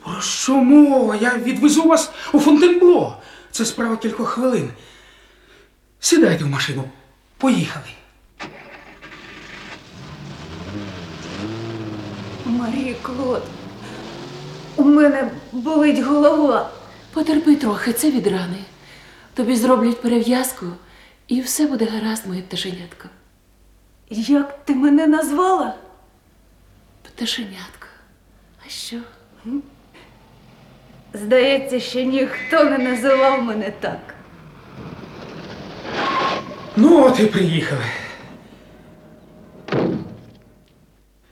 Про 0.04 0.22
що 0.22 0.56
мова? 0.56 1.16
Я 1.16 1.38
відвезу 1.38 1.84
вас 1.84 2.12
у 2.34 2.40
Фонтенбло. 2.40 3.22
Це 3.52 3.66
справа 3.66 3.98
кількох 3.98 4.30
хвилин. 4.30 4.70
Сідайте 6.00 6.44
в 6.44 6.48
машину. 6.48 6.84
Поїхали. 7.38 7.86
Марія 12.46 12.96
Клод, 13.02 13.44
у 14.78 14.84
мене 14.84 15.32
болить 15.52 16.00
голова. 16.00 16.70
Потерпи 17.14 17.56
трохи, 17.56 17.94
це 17.94 18.12
від 18.12 18.28
рани. 18.28 18.58
Тобі 19.34 19.56
зроблять 19.56 20.02
перев'язку, 20.02 20.66
і 21.28 21.42
все 21.42 21.68
буде 21.68 21.86
гаразд, 21.86 22.28
моє 22.28 22.42
пташенятко. 22.42 23.10
Як 24.10 24.66
ти 24.66 24.76
мене 24.76 25.08
назвала? 25.08 25.76
Пташенятко. 27.04 27.88
А 28.66 28.70
що? 28.70 28.98
Здається, 31.14 31.80
що 31.80 32.02
ніхто 32.02 32.64
не 32.64 32.78
називав 32.78 33.44
мене 33.44 33.72
так. 33.80 34.16
Ну, 36.76 37.06
от 37.06 37.20
і 37.20 37.26
приїхали. 37.26 37.86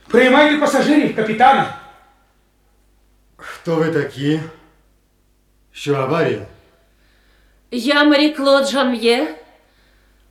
Приймайте 0.07 0.57
пасажирів, 0.57 1.15
капітане. 1.15 1.65
Хто 3.45 3.75
ви 3.75 3.91
такі? 3.91 4.39
Що, 5.71 5.95
аварія? 5.95 6.41
Я 7.71 8.03
Марі 8.03 8.29
Клод 8.29 8.67
Жанв'є, 8.67 9.35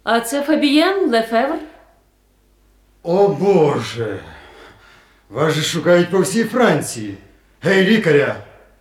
а 0.03 0.21
це 0.21 0.43
Фабієн 0.43 1.11
Лефевр. 1.11 1.59
О 3.03 3.29
Боже! 3.29 4.21
Вас 5.31 5.55
же 5.55 5.63
шукають 5.63 6.11
по 6.11 6.19
всій 6.21 6.45
Франції. 6.45 7.17
Гей, 7.63 7.87
лікаря! 7.87 8.37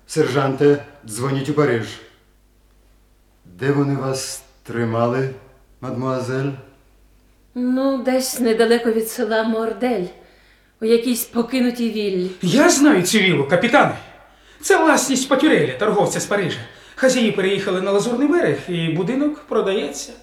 Сержанте, 0.07 0.85
дзвоніть 1.05 1.49
у 1.49 1.53
Париж. 1.53 1.87
Де 3.45 3.71
вони 3.71 3.95
вас 3.95 4.43
тримали, 4.63 5.29
мадмуазель? 5.81 6.51
Ну, 7.55 8.03
десь 8.03 8.39
недалеко 8.39 8.91
від 8.91 9.09
села 9.09 9.43
Мордель, 9.43 10.05
у 10.81 10.85
якійсь 10.85 11.23
покинутій 11.25 11.91
віллі. 11.91 12.31
Я 12.41 12.69
знаю 12.69 13.03
цю 13.03 13.17
вілу, 13.17 13.47
капітане. 13.47 13.95
Це 14.61 14.83
власність 14.83 15.29
Патюреля, 15.29 15.73
торговця 15.73 16.19
з 16.19 16.25
Парижа. 16.25 16.59
Хазяї 16.95 17.31
переїхали 17.31 17.81
на 17.81 17.91
Лазурний 17.91 18.27
берег, 18.27 18.57
і 18.69 18.89
будинок 18.89 19.39
продається. 19.39 20.13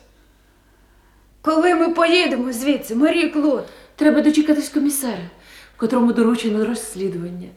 Коли 1.40 1.74
ми 1.74 1.88
поїдемо 1.88 2.52
звідси, 2.52 2.94
Марія 2.94 3.28
Клод? 3.28 3.66
Треба 3.96 4.20
дочекатись 4.20 4.68
комісара, 4.68 5.30
котрому 5.76 6.12
доручено 6.12 6.66
розслідування. 6.66 7.48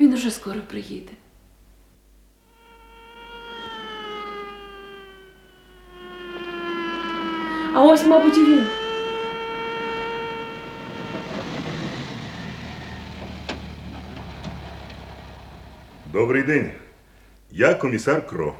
Він 0.00 0.12
уже 0.12 0.30
скоро 0.30 0.60
приїде. 0.70 1.12
А 7.74 7.82
ось, 7.82 8.06
мабуть, 8.06 8.38
і 8.38 8.44
він. 8.44 8.66
Добрий 16.12 16.42
день. 16.42 16.70
Я 17.50 17.74
комісар 17.74 18.26
Кро. 18.26 18.54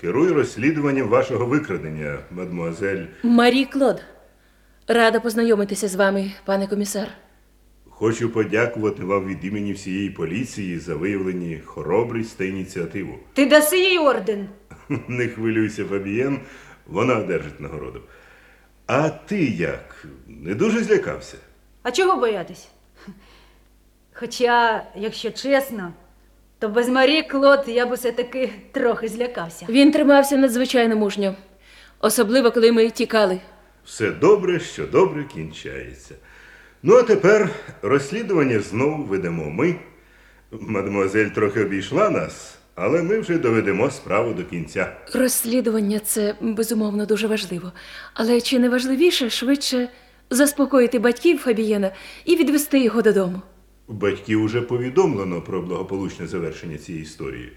Керую 0.00 0.34
розслідуванням 0.34 1.08
вашого 1.08 1.46
викрадення, 1.46 2.18
мадмуазель. 2.30 3.04
Марі 3.22 3.64
Клод. 3.64 4.02
Рада 4.88 5.20
познайомитися 5.20 5.88
з 5.88 5.94
вами, 5.94 6.32
пане 6.44 6.66
комісар. 6.66 7.08
Хочу 7.90 8.30
подякувати 8.30 9.04
вам 9.04 9.26
від 9.26 9.44
імені 9.44 9.72
всієї 9.72 10.10
поліції 10.10 10.78
за 10.78 10.94
виявлені 10.94 11.60
хоробрість 11.64 12.38
та 12.38 12.44
ініціативу. 12.44 13.18
Ти 13.32 13.46
даси 13.46 13.78
їй 13.78 13.98
орден. 13.98 14.48
Не 15.08 15.28
хвилюйся, 15.28 15.84
Фабієн, 15.84 16.40
вона 16.86 17.16
одержить 17.18 17.60
нагороду. 17.60 18.00
А 18.86 19.08
ти 19.08 19.44
як? 19.44 20.06
Не 20.26 20.54
дуже 20.54 20.80
злякався? 20.82 21.36
А 21.82 21.90
чого 21.90 22.20
боятись? 22.20 22.68
Хоча, 24.12 24.84
якщо 24.96 25.30
чесно, 25.30 25.92
то 26.58 26.68
без 26.68 26.88
Марії 26.88 27.22
Клод 27.22 27.64
я 27.66 27.86
б 27.86 27.92
все-таки 27.94 28.50
трохи 28.72 29.08
злякався. 29.08 29.66
Він 29.68 29.92
тримався 29.92 30.36
надзвичайно 30.36 30.96
мужньо, 30.96 31.34
особливо 32.00 32.50
коли 32.50 32.72
ми 32.72 32.90
тікали. 32.90 33.40
Все 33.84 34.10
добре, 34.10 34.60
що 34.60 34.86
добре 34.86 35.24
кінчається. 35.24 36.14
Ну, 36.82 36.94
а 36.94 37.02
тепер 37.02 37.50
розслідування 37.82 38.60
знову 38.60 39.04
ведемо 39.04 39.50
ми. 39.50 39.76
Мадемуазель 40.50 41.26
трохи 41.26 41.64
обійшла 41.64 42.10
нас, 42.10 42.58
але 42.74 43.02
ми 43.02 43.20
вже 43.20 43.38
доведемо 43.38 43.90
справу 43.90 44.32
до 44.32 44.44
кінця. 44.44 44.96
Розслідування 45.14 45.98
це 45.98 46.34
безумовно 46.40 47.06
дуже 47.06 47.26
важливо. 47.26 47.72
Але 48.14 48.40
чи 48.40 48.58
не 48.58 48.68
важливіше 48.68 49.30
швидше 49.30 49.88
заспокоїти 50.30 50.98
батьків 50.98 51.38
Фабієна 51.38 51.90
і 52.24 52.36
відвести 52.36 52.80
його 52.80 53.02
додому? 53.02 53.42
Батьків 53.88 54.42
уже 54.42 54.62
повідомлено 54.62 55.42
про 55.42 55.62
благополучне 55.62 56.26
завершення 56.26 56.78
цієї 56.78 57.04
історії. 57.04 57.52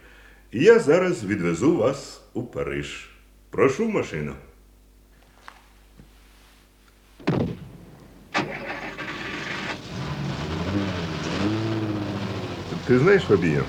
І 0.51 0.63
я 0.63 0.79
зараз 0.79 1.23
відвезу 1.23 1.77
вас 1.77 2.21
у 2.33 2.43
Париж. 2.43 3.09
Прошу 3.49 3.89
машину. 3.89 4.33
Ти 12.87 12.99
знаєш, 12.99 13.23
Фабієн, 13.23 13.63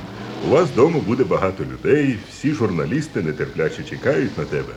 у 0.47 0.51
вас 0.51 0.71
вдома 0.71 1.01
буде 1.01 1.25
багато 1.25 1.65
людей, 1.65 2.19
всі 2.31 2.53
журналісти 2.53 3.23
нетерпляче 3.23 3.83
чекають 3.85 4.39
на 4.39 4.45
тебе. 4.45 4.73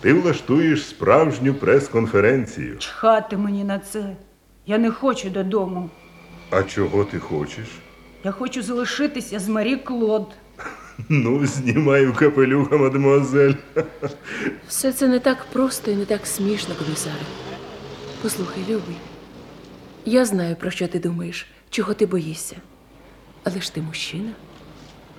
Ти 0.00 0.12
влаштуєш 0.12 0.86
справжню 0.86 1.54
прес-конференцію. 1.54 2.78
Чхати 2.78 3.36
мені 3.36 3.64
на 3.64 3.78
це. 3.78 4.16
Я 4.66 4.78
не 4.78 4.90
хочу 4.90 5.30
додому. 5.30 5.90
А 6.50 6.62
чого 6.62 7.04
ти 7.04 7.18
хочеш? 7.18 7.66
Я 8.24 8.30
хочу 8.30 8.62
залишитися 8.62 9.38
з 9.38 9.48
Марі 9.48 9.76
Клод. 9.76 10.26
Ну, 11.08 11.46
знімаю 11.46 12.14
капелюха, 12.14 12.76
мадемуазель. 12.76 13.52
Все 14.68 14.92
це 14.92 15.08
не 15.08 15.18
так 15.18 15.46
просто 15.52 15.90
і 15.90 15.96
не 15.96 16.04
так 16.04 16.26
смішно, 16.26 16.74
комісаре. 16.84 17.20
Послухай, 18.22 18.62
любий, 18.68 18.96
я 20.04 20.24
знаю, 20.24 20.56
про 20.56 20.70
що 20.70 20.88
ти 20.88 20.98
думаєш, 20.98 21.46
чого 21.70 21.94
ти 21.94 22.06
боїшся. 22.06 22.56
Але 23.44 23.60
ж 23.60 23.74
ти 23.74 23.82
мужчина. 23.82 24.30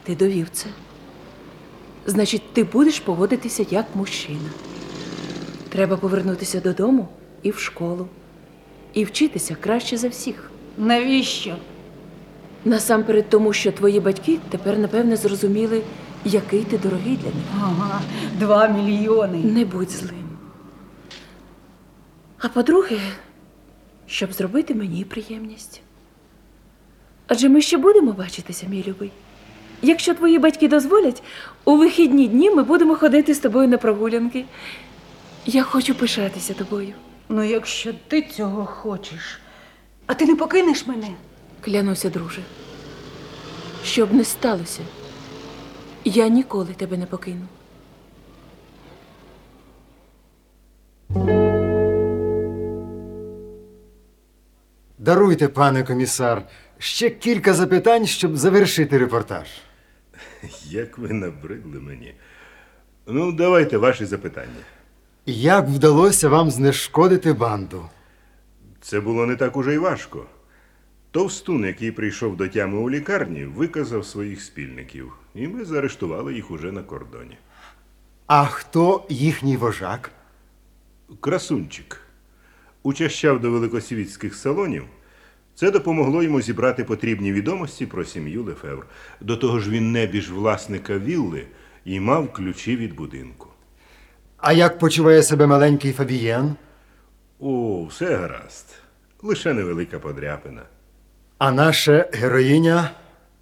Ти 0.03 0.15
довів 0.15 0.47
це. 0.51 0.67
Значить, 2.05 2.53
ти 2.53 2.63
будеш 2.63 2.99
поводитися 2.99 3.65
як 3.69 3.85
мужчина. 3.95 4.49
Треба 5.69 5.97
повернутися 5.97 6.59
додому 6.59 7.07
і 7.43 7.51
в 7.51 7.59
школу. 7.59 8.07
І 8.93 9.05
вчитися 9.05 9.55
краще 9.61 9.97
за 9.97 10.07
всіх. 10.07 10.50
Навіщо? 10.77 11.55
Насамперед 12.65 13.29
тому, 13.29 13.53
що 13.53 13.71
твої 13.71 13.99
батьки 13.99 14.39
тепер, 14.49 14.77
напевне, 14.79 15.15
зрозуміли, 15.15 15.81
який 16.25 16.63
ти 16.63 16.77
дорогий 16.77 17.17
для 17.17 17.25
них. 17.25 17.45
Ага, 17.61 18.01
два 18.39 18.67
мільйони. 18.67 19.37
Не 19.37 19.65
будь 19.65 19.89
злим. 19.89 20.37
А 22.39 22.47
по-друге, 22.47 22.97
щоб 24.07 24.33
зробити 24.33 24.75
мені 24.75 25.05
приємність. 25.05 25.81
Адже 27.27 27.49
ми 27.49 27.61
ще 27.61 27.77
будемо 27.77 28.11
бачитися, 28.11 28.65
мій 28.69 28.83
любий. 28.87 29.11
Якщо 29.81 30.13
твої 30.13 30.39
батьки 30.39 30.67
дозволять, 30.67 31.23
у 31.65 31.77
вихідні 31.77 32.27
дні 32.27 32.51
ми 32.51 32.63
будемо 32.63 32.95
ходити 32.95 33.33
з 33.33 33.39
тобою 33.39 33.67
на 33.67 33.77
прогулянки. 33.77 34.45
Я 35.45 35.63
хочу 35.63 35.95
пишатися 35.95 36.53
тобою. 36.53 36.93
Ну, 37.29 37.43
якщо 37.43 37.93
ти 38.07 38.21
цього 38.21 38.65
хочеш. 38.65 39.39
А 40.11 40.13
ти 40.13 40.25
не 40.25 40.35
покинеш 40.35 40.87
мене? 40.87 41.07
Клянуся, 41.61 42.09
друже. 42.09 42.41
Щоб 43.83 44.13
не 44.13 44.23
сталося, 44.23 44.81
я 46.05 46.27
ніколи 46.27 46.73
тебе 46.73 46.97
не 46.97 47.05
покину. 47.05 47.45
Даруйте, 54.97 55.47
пане 55.47 55.83
комісар, 55.83 56.43
ще 56.77 57.09
кілька 57.09 57.53
запитань, 57.53 58.07
щоб 58.07 58.37
завершити 58.37 58.97
репортаж. 58.97 59.47
Як 60.65 60.97
ви 60.97 61.09
набридли 61.09 61.79
мені. 61.79 62.13
Ну, 63.07 63.31
давайте 63.31 63.77
ваші 63.77 64.05
запитання. 64.05 64.61
Як 65.25 65.67
вдалося 65.67 66.29
вам 66.29 66.51
знешкодити 66.51 67.33
банду? 67.33 67.85
Це 68.81 68.99
було 68.99 69.25
не 69.25 69.35
так 69.35 69.57
уже 69.57 69.73
й 69.73 69.77
важко. 69.77 70.25
Товстун, 71.11 71.65
який 71.65 71.91
прийшов 71.91 72.37
до 72.37 72.47
тями 72.47 72.77
у 72.77 72.89
лікарні, 72.89 73.45
виказав 73.45 74.05
своїх 74.05 74.41
спільників, 74.41 75.13
і 75.35 75.47
ми 75.47 75.65
заарештували 75.65 76.33
їх 76.33 76.51
уже 76.51 76.71
на 76.71 76.83
кордоні. 76.83 77.37
А 78.27 78.45
хто 78.45 79.05
їхній 79.09 79.57
вожак? 79.57 80.11
Красунчик. 81.19 82.01
Учащав 82.83 83.39
до 83.41 83.51
великосвітських 83.51 84.35
салонів. 84.35 84.83
Це 85.55 85.71
допомогло 85.71 86.23
йому 86.23 86.41
зібрати 86.41 86.83
потрібні 86.83 87.31
відомості 87.31 87.85
про 87.85 88.05
сім'ю 88.05 88.43
Лефевр. 88.43 88.85
До 89.21 89.37
того 89.37 89.59
ж, 89.59 89.69
він 89.69 89.91
небіж 89.91 90.31
власника 90.31 90.97
вілли 90.97 91.45
і 91.85 91.99
мав 91.99 92.33
ключі 92.33 92.77
від 92.77 92.95
будинку. 92.95 93.47
А 94.37 94.53
як 94.53 94.79
почуває 94.79 95.23
себе 95.23 95.47
маленький 95.47 95.93
Фабієн? 95.93 96.55
О, 97.43 97.87
все 97.87 98.17
гаразд. 98.17 98.67
Лише 99.23 99.53
невелика 99.53 99.99
подряпина. 99.99 100.61
А 101.37 101.51
наша 101.51 102.09
героїня, 102.13 102.91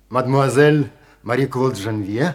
мадмуазель 0.10 0.84
Марі 1.24 1.48
Клод 1.48 1.76
Жанв'є? 1.76 2.34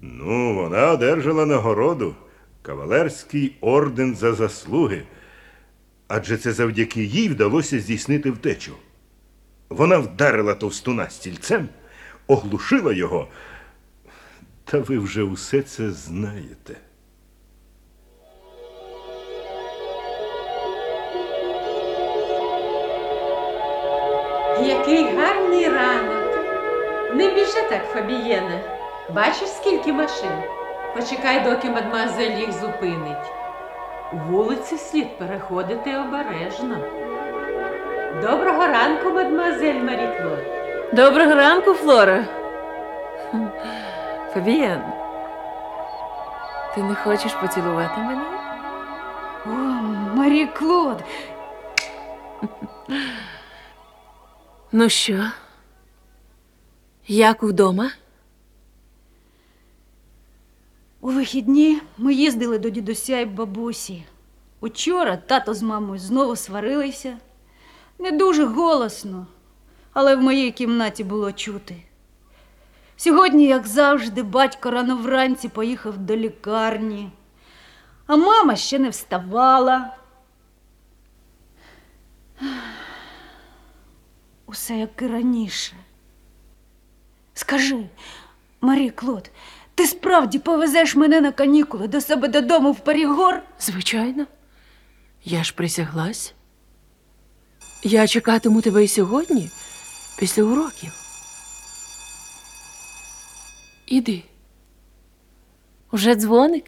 Ну, 0.00 0.54
вона 0.54 0.90
одержала 0.90 1.46
нагороду 1.46 2.14
кавалерський 2.62 3.56
орден 3.60 4.14
за 4.14 4.34
заслуги. 4.34 5.02
Адже 6.08 6.36
це 6.36 6.52
завдяки 6.52 7.04
їй 7.04 7.28
вдалося 7.28 7.80
здійснити 7.80 8.30
втечу. 8.30 8.72
Вона 9.68 9.98
вдарила 9.98 10.54
товстуна 10.54 11.10
стільцем, 11.10 11.68
оглушила 12.26 12.92
його. 12.92 13.28
Та 14.64 14.78
ви 14.78 14.98
вже 14.98 15.22
усе 15.22 15.62
це 15.62 15.90
знаєте. 15.90 16.76
Який 24.72 25.16
гарний 25.16 25.68
ранок. 25.68 26.36
Не 27.14 27.28
біжи 27.28 27.62
так, 27.70 27.84
Фабієне. 27.92 28.60
Бачиш, 29.14 29.48
скільки 29.48 29.92
машин? 29.92 30.42
Почекай, 30.94 31.40
доки 31.40 31.70
мадмуазель 31.70 32.30
їх 32.30 32.52
зупинить. 32.52 33.32
Вулиці 34.12 34.76
слід 34.76 35.18
переходити 35.18 35.96
обережно. 35.96 36.76
Доброго 38.22 38.66
ранку, 38.66 39.10
мадмуазель 39.10 39.74
Марі 39.74 40.08
Клод. 40.18 40.38
Доброго 40.92 41.34
ранку, 41.34 41.72
Флора. 41.72 42.24
Фабієн, 44.34 44.82
ти 46.74 46.82
не 46.82 46.94
хочеш 46.94 47.32
поцілувати 47.32 48.00
мене? 48.00 48.22
О, 49.46 49.50
Марі 50.16 50.46
Клод. 50.46 50.98
Ну 54.74 54.88
що? 54.88 55.30
Як 57.06 57.42
вдома? 57.42 57.90
У 61.00 61.10
вихідні 61.10 61.80
ми 61.98 62.14
їздили 62.14 62.58
до 62.58 62.70
дідуся 62.70 63.20
і 63.20 63.24
бабусі. 63.24 64.04
Учора 64.60 65.16
тато 65.16 65.54
з 65.54 65.62
мамою 65.62 65.98
знову 65.98 66.36
сварилися. 66.36 67.18
Не 67.98 68.12
дуже 68.12 68.44
голосно, 68.44 69.26
але 69.92 70.16
в 70.16 70.22
моїй 70.22 70.50
кімнаті 70.50 71.04
було 71.04 71.32
чути. 71.32 71.76
Сьогодні, 72.96 73.46
як 73.46 73.66
завжди, 73.66 74.22
батько 74.22 74.70
рано 74.70 74.96
вранці 74.96 75.48
поїхав 75.48 75.98
до 75.98 76.16
лікарні, 76.16 77.10
а 78.06 78.16
мама 78.16 78.56
ще 78.56 78.78
не 78.78 78.88
вставала. 78.88 79.96
Усе 84.52 84.78
як 84.78 85.02
і 85.02 85.06
раніше. 85.06 85.72
Скажи, 87.34 87.88
Марі 88.60 88.90
Клод, 88.90 89.30
ти 89.74 89.86
справді 89.86 90.38
повезеш 90.38 90.94
мене 90.96 91.20
на 91.20 91.32
канікули 91.32 91.88
до 91.88 92.00
себе 92.00 92.28
додому 92.28 92.72
в 92.72 92.80
Парігор? 92.80 93.42
Звичайно. 93.60 94.26
Я 95.24 95.44
ж 95.44 95.54
присяглась. 95.54 96.34
Я 97.82 98.06
чекатиму 98.06 98.60
тебе 98.60 98.84
і 98.84 98.88
сьогодні, 98.88 99.50
після 100.18 100.42
уроків. 100.42 100.92
Іди. 103.86 104.24
Уже 105.92 106.14
дзвоник? 106.14 106.64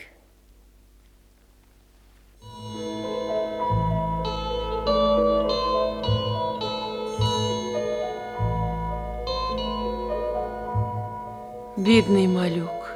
Бідний 11.84 12.28
малюк. 12.28 12.94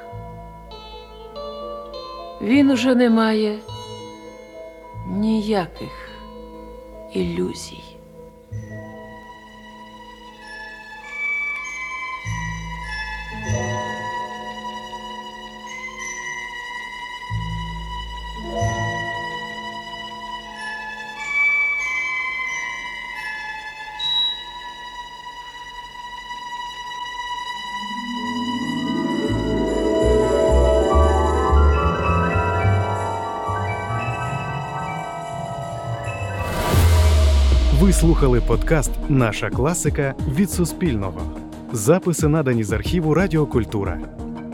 Він 2.41 2.71
уже 2.71 2.95
не 2.95 3.11
має 3.11 3.59
ніяких 5.09 6.11
ілюзій. 7.13 7.88
Слухали 38.19 38.41
подкаст 38.41 38.91
Наша 39.09 39.51
класика 39.51 40.15
від 40.35 40.51
Суспільного. 40.51 41.21
Записи 41.73 42.29
надані 42.29 42.65
з 42.65 42.73
архіву 42.73 43.15
Радіокультура. 43.15 43.99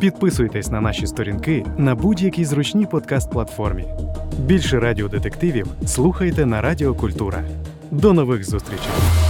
Підписуйтесь 0.00 0.70
на 0.70 0.80
наші 0.80 1.06
сторінки 1.06 1.64
на 1.78 1.94
будь-якій 1.94 2.44
зручній 2.44 2.86
подкаст-платформі. 2.86 3.84
Більше 4.38 4.80
радіодетективів 4.80 5.66
слухайте 5.86 6.46
на 6.46 6.60
Радіокультура. 6.60 7.44
До 7.90 8.12
нових 8.12 8.44
зустрічей! 8.44 9.23